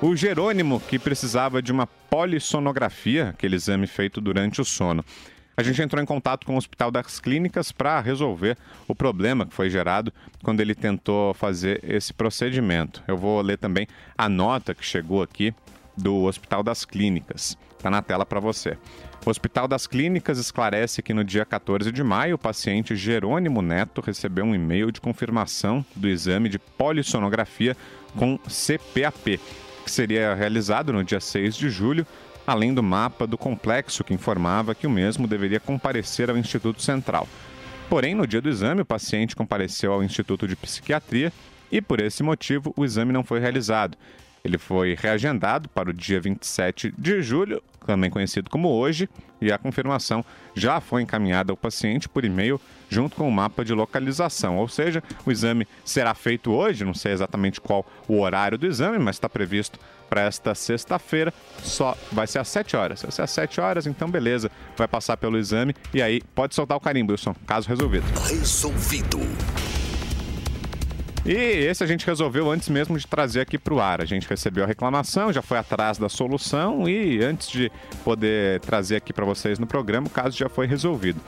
O 0.02 0.16
Jerônimo, 0.16 0.80
que 0.80 0.98
precisava 0.98 1.62
de 1.62 1.72
uma 1.72 1.86
polissonografia, 1.86 3.30
aquele 3.30 3.56
exame 3.56 3.86
feito 3.86 4.22
durante 4.22 4.62
o 4.62 4.66
sono. 4.66 5.04
A 5.58 5.62
gente 5.62 5.82
entrou 5.82 6.02
em 6.02 6.06
contato 6.06 6.46
com 6.46 6.56
o 6.56 6.58
Hospital 6.58 6.90
das 6.90 7.20
Clínicas 7.20 7.70
para 7.70 8.00
resolver 8.00 8.58
o 8.88 8.96
problema 8.96 9.46
que 9.46 9.54
foi 9.54 9.70
gerado 9.70 10.14
quando 10.42 10.62
ele 10.62 10.74
tentou 10.74 11.34
fazer 11.34 11.84
esse 11.84 12.14
procedimento. 12.14 13.04
Eu 13.06 13.18
vou 13.18 13.42
ler 13.42 13.58
também 13.58 13.86
a 14.18 14.30
nota 14.30 14.74
que 14.74 14.86
chegou 14.86 15.22
aqui 15.22 15.54
do 15.98 16.24
Hospital 16.24 16.64
das 16.64 16.86
Clínicas. 16.86 17.58
Está 17.78 17.90
na 17.90 18.02
tela 18.02 18.26
para 18.26 18.40
você. 18.40 18.78
O 19.30 19.32
Hospital 19.32 19.68
das 19.68 19.86
Clínicas 19.86 20.40
esclarece 20.40 21.04
que 21.04 21.14
no 21.14 21.24
dia 21.24 21.46
14 21.46 21.92
de 21.92 22.04
maio, 22.04 22.34
o 22.34 22.40
paciente 22.40 22.96
Jerônimo 22.96 23.62
Neto 23.62 24.02
recebeu 24.02 24.44
um 24.44 24.56
e-mail 24.56 24.92
de 24.92 25.00
confirmação 25.00 25.86
do 25.96 26.10
exame 26.10 26.50
de 26.50 26.58
polissonografia 26.58 27.78
com 28.18 28.40
CPAP, 28.40 29.40
que 29.86 29.92
seria 29.92 30.34
realizado 30.34 30.92
no 30.92 31.04
dia 31.04 31.20
6 31.20 31.56
de 31.56 31.70
julho, 31.70 32.08
além 32.48 32.74
do 32.74 32.82
mapa 32.82 33.28
do 33.28 33.38
complexo 33.38 34.04
que 34.04 34.16
informava 34.16 34.74
que 34.74 34.88
o 34.88 34.90
mesmo 34.90 35.28
deveria 35.28 35.60
comparecer 35.60 36.32
ao 36.32 36.36
Instituto 36.36 36.82
Central. 36.82 37.28
Porém, 37.88 38.16
no 38.16 38.26
dia 38.26 38.42
do 38.42 38.50
exame, 38.50 38.82
o 38.82 38.86
paciente 38.86 39.36
compareceu 39.36 39.94
ao 39.94 40.02
Instituto 40.02 40.48
de 40.48 40.56
Psiquiatria 40.56 41.32
e, 41.72 41.80
por 41.84 42.02
esse 42.02 42.24
motivo, 42.24 42.74
o 42.76 42.84
exame 42.84 43.14
não 43.14 43.24
foi 43.24 43.40
realizado. 43.40 43.96
Ele 44.44 44.58
foi 44.58 44.96
reagendado 44.98 45.68
para 45.70 45.90
o 45.90 45.94
dia 45.94 46.20
27 46.20 46.94
de 46.98 47.22
julho, 47.22 47.62
também 47.86 48.10
conhecido 48.10 48.50
como 48.50 48.70
hoje, 48.70 49.10
e 49.42 49.52
a 49.52 49.58
confirmação 49.58 50.24
já 50.54 50.80
foi 50.80 51.02
encaminhada 51.02 51.52
ao 51.52 51.58
paciente 51.58 52.10
por 52.10 52.26
e-mail 52.26 52.60
junto 52.90 53.16
com 53.16 53.28
o 53.28 53.32
mapa 53.32 53.64
de 53.64 53.74
localização. 53.74 54.58
Ou 54.58 54.68
seja, 54.68 55.04
o 55.26 55.32
exame 55.32 55.68
será 55.86 56.14
feito 56.14 56.52
hoje, 56.52 56.84
não 56.84 56.94
sei 56.94 57.12
exatamente 57.12 57.62
qual 57.62 57.86
o 58.08 58.20
horário 58.20 58.58
do 58.58 58.66
exame, 58.66 58.98
mas 59.00 59.16
está 59.16 59.30
previsto 59.30 59.80
para 60.10 60.22
esta 60.22 60.56
sexta-feira. 60.56 61.34
Só 61.62 61.96
vai 62.12 62.26
ser 62.28 62.40
às 62.40 62.48
7 62.48 62.76
horas. 62.76 63.02
Vai 63.02 63.12
ser 63.12 63.22
às 63.22 63.32
7 63.32 63.62
horas, 63.62 63.88
então 63.88 64.10
beleza. 64.10 64.50
Vai 64.76 64.88
passar 64.88 65.16
pelo 65.18 65.38
exame 65.38 65.76
e 65.94 66.02
aí 66.02 66.22
pode 66.34 66.56
soltar 66.56 66.76
o 66.76 66.82
carimbo, 66.82 67.12
Wilson. 67.12 67.36
Caso 67.46 67.70
resolvido. 67.70 68.06
Resolvido. 68.28 69.20
E 71.26 71.34
esse 71.34 71.84
a 71.84 71.88
gente 71.88 72.06
resolveu 72.06 72.50
antes 72.50 72.70
mesmo 72.70 72.98
de 72.98 73.06
trazer 73.06 73.42
aqui 73.42 73.58
para 73.58 73.74
o 73.74 73.80
ar. 73.80 74.02
A 74.02 74.06
gente 74.06 74.28
recebeu 74.28 74.64
a 74.64 74.68
reclamação, 74.68 75.32
já 75.32 75.42
foi 75.42 75.58
atrás 75.58 75.98
da 75.98 76.10
solução 76.10 76.88
e 76.88 77.24
antes 77.24 77.50
de 77.50 77.72
poder 78.04 78.60
trazer 78.62 78.96
aqui 78.96 79.12
para 79.12 79.26
vocês 79.26 79.60
no 79.60 79.68
programa, 79.68 80.08
o 80.08 80.10
caso 80.10 80.38
já 80.38 80.48
foi 80.48 80.66
resolvido. 80.66 81.20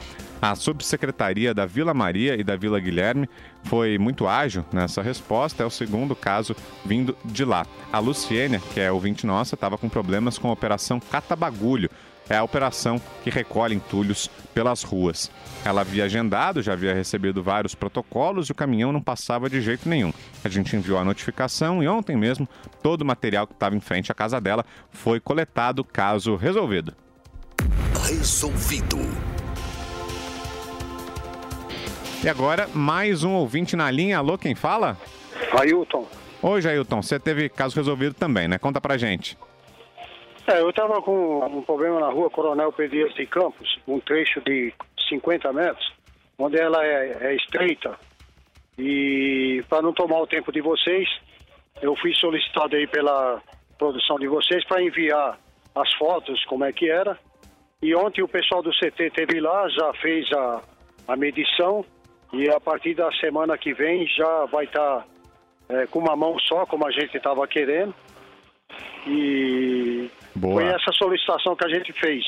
A 0.41 0.55
subsecretaria 0.55 1.53
da 1.53 1.67
Vila 1.67 1.93
Maria 1.93 2.35
e 2.35 2.43
da 2.43 2.55
Vila 2.55 2.79
Guilherme 2.79 3.29
foi 3.65 3.99
muito 3.99 4.27
ágil 4.27 4.65
nessa 4.73 5.01
resposta. 5.01 5.61
É 5.61 5.65
o 5.65 5.69
segundo 5.69 6.15
caso 6.15 6.55
vindo 6.83 7.15
de 7.23 7.45
lá. 7.45 7.65
A 7.93 7.99
Luciênia, 7.99 8.59
que 8.73 8.79
é 8.79 8.91
ouvinte 8.91 9.27
nossa, 9.27 9.53
estava 9.53 9.77
com 9.77 9.87
problemas 9.87 10.39
com 10.39 10.49
a 10.49 10.53
operação 10.53 10.99
Catabagulho 10.99 11.89
é 12.31 12.37
a 12.37 12.43
operação 12.43 12.99
que 13.23 13.29
recolhe 13.29 13.75
entulhos 13.75 14.29
pelas 14.53 14.83
ruas. 14.83 15.29
Ela 15.65 15.81
havia 15.81 16.05
agendado, 16.05 16.61
já 16.61 16.73
havia 16.73 16.93
recebido 16.93 17.43
vários 17.43 17.75
protocolos 17.75 18.47
e 18.47 18.51
o 18.51 18.55
caminhão 18.55 18.91
não 18.91 19.01
passava 19.01 19.49
de 19.49 19.61
jeito 19.61 19.87
nenhum. 19.87 20.13
A 20.43 20.49
gente 20.49 20.75
enviou 20.75 20.97
a 20.97 21.03
notificação 21.03 21.83
e 21.83 21.87
ontem 21.87 22.15
mesmo 22.15 22.47
todo 22.81 23.01
o 23.01 23.05
material 23.05 23.45
que 23.45 23.53
estava 23.53 23.75
em 23.75 23.81
frente 23.81 24.11
à 24.11 24.15
casa 24.15 24.39
dela 24.39 24.65
foi 24.89 25.19
coletado, 25.19 25.83
caso 25.83 26.35
resolvido. 26.35 26.95
Resolvido. 28.07 28.97
E 32.23 32.29
agora, 32.29 32.69
mais 32.73 33.23
um 33.23 33.31
ouvinte 33.31 33.75
na 33.75 33.89
linha. 33.91 34.19
Alô, 34.19 34.37
quem 34.37 34.55
fala? 34.55 34.97
Ailton. 35.59 36.07
Oi, 36.41 36.61
Jailton. 36.61 37.01
Você 37.01 37.19
teve 37.19 37.49
caso 37.49 37.75
resolvido 37.75 38.13
também, 38.13 38.47
né? 38.47 38.57
Conta 38.57 38.79
pra 38.79 38.97
gente. 38.97 39.37
É, 40.47 40.59
eu 40.59 40.69
estava 40.69 41.01
com 41.01 41.45
um 41.45 41.61
problema 41.61 41.99
na 41.99 42.09
rua 42.09 42.29
Coronel 42.29 42.71
Pedro 42.71 43.13
de 43.13 43.25
Campos, 43.27 43.79
um 43.87 43.99
trecho 43.99 44.41
de 44.41 44.73
50 45.07 45.53
metros, 45.53 45.93
onde 46.37 46.57
ela 46.59 46.83
é, 46.85 47.17
é 47.21 47.35
estreita. 47.35 47.97
E 48.77 49.63
para 49.69 49.81
não 49.81 49.93
tomar 49.93 50.19
o 50.19 50.27
tempo 50.27 50.51
de 50.51 50.61
vocês, 50.61 51.07
eu 51.81 51.95
fui 51.95 52.13
solicitado 52.15 52.75
aí 52.75 52.87
pela 52.87 53.41
produção 53.77 54.17
de 54.17 54.27
vocês 54.27 54.65
para 54.65 54.81
enviar 54.81 55.37
as 55.75 55.93
fotos, 55.93 56.43
como 56.45 56.65
é 56.65 56.71
que 56.71 56.89
era, 56.89 57.17
E 57.81 57.95
ontem 57.95 58.21
o 58.21 58.27
pessoal 58.27 58.61
do 58.61 58.71
CT 58.71 59.09
teve 59.11 59.39
lá, 59.39 59.67
já 59.69 59.93
fez 59.95 60.31
a, 60.33 60.61
a 61.07 61.15
medição 61.15 61.83
e 62.33 62.49
a 62.49 62.59
partir 62.59 62.93
da 62.93 63.11
semana 63.13 63.57
que 63.57 63.73
vem 63.73 64.05
já 64.07 64.45
vai 64.45 64.65
estar 64.65 65.05
é, 65.69 65.87
com 65.87 65.99
uma 65.99 66.15
mão 66.15 66.37
só, 66.39 66.65
como 66.65 66.85
a 66.85 66.91
gente 66.91 67.15
estava 67.17 67.47
querendo. 67.47 67.93
E 69.07 70.09
Boa. 70.41 70.55
foi 70.55 70.65
essa 70.65 70.91
solicitação 70.93 71.55
que 71.55 71.63
a 71.63 71.69
gente 71.69 71.93
fez. 71.93 72.25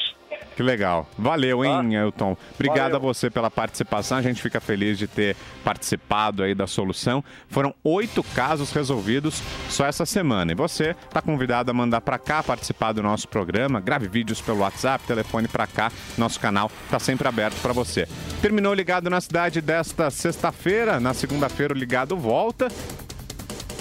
Que 0.56 0.62
legal. 0.62 1.08
Valeu, 1.18 1.66
hein, 1.66 1.96
Elton? 1.96 2.38
Obrigado 2.54 2.96
a 2.96 3.00
você 3.00 3.30
pela 3.30 3.50
participação. 3.50 4.20
A 4.20 4.22
gente 4.22 4.40
fica 4.40 4.62
feliz 4.62 5.00
de 5.00 5.08
ter 5.08 5.36
participado 5.64 6.44
aí 6.44 6.54
da 6.54 6.68
solução. 6.68 7.24
Foram 7.50 7.74
oito 7.84 8.24
casos 8.36 8.72
resolvidos 8.72 9.42
só 9.68 9.86
essa 9.86 10.06
semana. 10.06 10.52
E 10.52 10.56
você 10.56 10.96
está 11.06 11.22
convidado 11.24 11.72
a 11.72 11.74
mandar 11.74 12.02
para 12.02 12.20
cá, 12.20 12.44
participar 12.44 12.92
do 12.92 13.02
nosso 13.02 13.28
programa. 13.28 13.80
Grave 13.80 14.08
vídeos 14.08 14.40
pelo 14.42 14.60
WhatsApp, 14.60 15.06
telefone 15.08 15.48
para 15.48 15.66
cá. 15.66 15.92
Nosso 16.16 16.40
canal 16.40 16.70
está 16.86 17.00
sempre 17.00 17.28
aberto 17.28 17.60
para 17.62 17.74
você. 17.74 18.08
Terminou 18.40 18.76
ligado 18.76 19.10
na 19.10 19.20
cidade 19.22 19.60
desta 19.60 20.12
sexta-feira. 20.12 21.00
Na 21.00 21.16
segunda-feira 21.16 21.74
o 21.74 21.78
ligado 21.78 22.16
volta. 22.16 22.68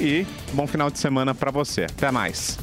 E 0.00 0.26
bom 0.54 0.66
final 0.66 0.90
de 0.90 0.98
semana 0.98 1.34
para 1.34 1.50
você. 1.50 1.84
Até 1.84 2.10
mais. 2.10 2.61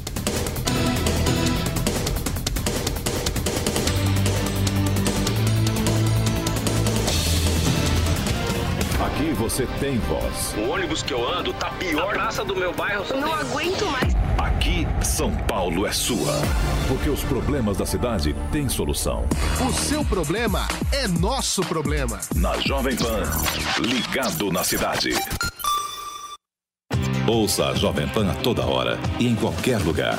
Aqui 9.20 9.34
você 9.34 9.66
tem 9.78 9.98
voz. 9.98 10.54
O 10.56 10.70
ônibus 10.70 11.02
que 11.02 11.12
eu 11.12 11.30
ando 11.30 11.52
tá 11.52 11.68
pior. 11.72 12.08
A 12.08 12.14
praça 12.14 12.42
do 12.42 12.56
meu 12.56 12.72
bairro. 12.72 13.04
Não 13.20 13.34
aguento 13.34 13.84
mais. 13.84 14.14
Aqui, 14.38 14.86
São 15.02 15.30
Paulo 15.46 15.86
é 15.86 15.92
sua. 15.92 16.32
Porque 16.88 17.10
os 17.10 17.22
problemas 17.24 17.76
da 17.76 17.84
cidade 17.84 18.34
têm 18.50 18.66
solução. 18.66 19.26
O 19.68 19.70
seu 19.74 20.02
problema 20.06 20.66
é 20.90 21.06
nosso 21.06 21.60
problema. 21.60 22.18
Na 22.34 22.58
Jovem 22.60 22.96
Pan, 22.96 23.24
ligado 23.78 24.50
na 24.50 24.64
cidade. 24.64 25.10
Ouça 27.28 27.66
a 27.66 27.74
Jovem 27.74 28.08
Pan 28.08 28.30
a 28.30 28.34
toda 28.36 28.64
hora 28.64 28.98
e 29.18 29.28
em 29.28 29.34
qualquer 29.34 29.80
lugar. 29.80 30.18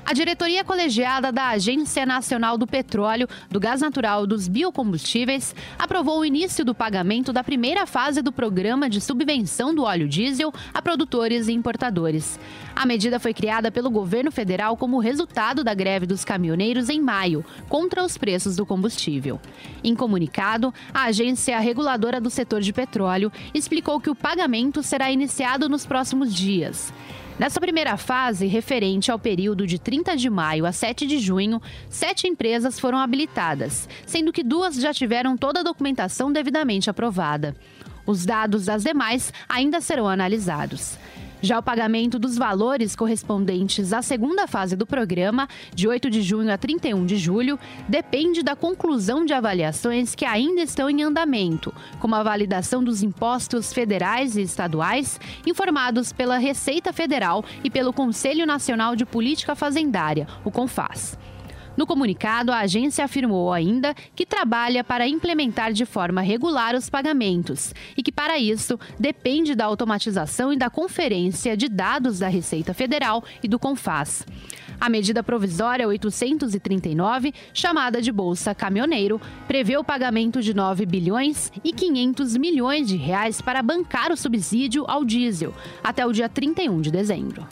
A 0.11 0.13
diretoria 0.13 0.61
colegiada 0.61 1.31
da 1.31 1.47
Agência 1.51 2.05
Nacional 2.05 2.57
do 2.57 2.67
Petróleo, 2.67 3.29
do 3.49 3.61
Gás 3.61 3.79
Natural 3.79 4.25
e 4.25 4.27
dos 4.27 4.45
Biocombustíveis 4.45 5.55
aprovou 5.79 6.19
o 6.19 6.25
início 6.25 6.65
do 6.65 6.75
pagamento 6.75 7.31
da 7.31 7.41
primeira 7.45 7.85
fase 7.85 8.21
do 8.21 8.29
programa 8.29 8.89
de 8.89 8.99
subvenção 8.99 9.73
do 9.73 9.83
óleo 9.83 10.09
diesel 10.09 10.53
a 10.73 10.81
produtores 10.81 11.47
e 11.47 11.53
importadores. 11.53 12.37
A 12.75 12.85
medida 12.85 13.21
foi 13.21 13.33
criada 13.33 13.71
pelo 13.71 13.89
governo 13.89 14.33
federal 14.33 14.75
como 14.75 14.99
resultado 14.99 15.63
da 15.63 15.73
greve 15.73 16.05
dos 16.05 16.25
caminhoneiros 16.25 16.89
em 16.89 16.99
maio, 16.99 17.45
contra 17.69 18.03
os 18.03 18.17
preços 18.17 18.57
do 18.57 18.65
combustível. 18.65 19.39
Em 19.81 19.95
comunicado, 19.95 20.73
a 20.93 21.03
agência 21.03 21.57
reguladora 21.57 22.19
do 22.19 22.29
setor 22.29 22.59
de 22.59 22.73
petróleo 22.73 23.31
explicou 23.53 23.97
que 24.01 24.09
o 24.09 24.15
pagamento 24.15 24.83
será 24.83 25.09
iniciado 25.09 25.69
nos 25.69 25.85
próximos 25.85 26.35
dias. 26.35 26.91
Nessa 27.39 27.59
primeira 27.59 27.97
fase, 27.97 28.45
referente 28.45 29.11
ao 29.11 29.17
período 29.17 29.65
de 29.65 29.79
30 29.79 30.15
de 30.15 30.29
maio 30.29 30.65
a 30.65 30.71
7 30.71 31.07
de 31.07 31.17
junho, 31.17 31.61
sete 31.89 32.27
empresas 32.27 32.79
foram 32.79 32.99
habilitadas, 32.99 33.89
sendo 34.05 34.31
que 34.31 34.43
duas 34.43 34.75
já 34.75 34.93
tiveram 34.93 35.35
toda 35.35 35.61
a 35.61 35.63
documentação 35.63 36.31
devidamente 36.31 36.89
aprovada. 36.89 37.55
Os 38.05 38.25
dados 38.25 38.65
das 38.65 38.83
demais 38.83 39.33
ainda 39.49 39.81
serão 39.81 40.07
analisados. 40.07 40.97
Já 41.41 41.57
o 41.57 41.63
pagamento 41.63 42.19
dos 42.19 42.37
valores 42.37 42.95
correspondentes 42.95 43.93
à 43.93 44.03
segunda 44.03 44.45
fase 44.45 44.75
do 44.75 44.85
programa, 44.85 45.47
de 45.73 45.87
8 45.87 46.07
de 46.07 46.21
junho 46.21 46.53
a 46.53 46.57
31 46.57 47.03
de 47.03 47.17
julho, 47.17 47.57
depende 47.89 48.43
da 48.43 48.55
conclusão 48.55 49.25
de 49.25 49.33
avaliações 49.33 50.13
que 50.13 50.23
ainda 50.23 50.61
estão 50.61 50.87
em 50.87 51.01
andamento, 51.01 51.73
como 51.99 52.13
a 52.13 52.21
validação 52.21 52.83
dos 52.83 53.01
impostos 53.01 53.73
federais 53.73 54.37
e 54.37 54.41
estaduais, 54.41 55.19
informados 55.45 56.13
pela 56.13 56.37
Receita 56.37 56.93
Federal 56.93 57.43
e 57.63 57.71
pelo 57.71 57.91
Conselho 57.91 58.45
Nacional 58.45 58.95
de 58.95 59.03
Política 59.05 59.55
Fazendária, 59.55 60.27
o 60.45 60.51
CONFAS. 60.51 61.17
No 61.77 61.87
comunicado, 61.87 62.51
a 62.51 62.59
agência 62.59 63.05
afirmou 63.05 63.53
ainda 63.53 63.93
que 64.15 64.25
trabalha 64.25 64.83
para 64.83 65.07
implementar 65.07 65.71
de 65.71 65.85
forma 65.85 66.21
regular 66.21 66.75
os 66.75 66.89
pagamentos 66.89 67.73
e 67.95 68.03
que, 68.03 68.11
para 68.11 68.37
isso, 68.37 68.79
depende 68.99 69.55
da 69.55 69.65
automatização 69.65 70.51
e 70.51 70.57
da 70.57 70.69
conferência 70.69 71.55
de 71.55 71.69
dados 71.69 72.19
da 72.19 72.27
Receita 72.27 72.73
Federal 72.73 73.23
e 73.41 73.47
do 73.47 73.57
CONFAS. 73.57 74.25
A 74.79 74.89
medida 74.89 75.21
provisória 75.21 75.87
839, 75.87 77.33
chamada 77.53 78.01
de 78.01 78.11
Bolsa 78.11 78.55
Caminhoneiro, 78.55 79.21
prevê 79.47 79.77
o 79.77 79.83
pagamento 79.83 80.41
de 80.41 80.55
9 80.55 80.85
bilhões 80.87 81.51
e 81.63 81.71
500 81.71 82.35
milhões 82.35 82.87
de 82.87 82.97
reais 82.97 83.41
para 83.41 83.61
bancar 83.61 84.11
o 84.11 84.17
subsídio 84.17 84.83
ao 84.87 85.05
diesel 85.05 85.53
até 85.83 86.05
o 86.05 86.11
dia 86.11 86.27
31 86.27 86.81
de 86.81 86.89
dezembro. 86.91 87.47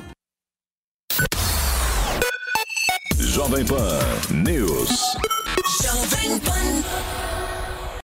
Jovem 3.50 3.66
Pan 3.66 4.44
News. 4.44 5.18
Jovem 5.82 6.40
Pan. 6.40 7.29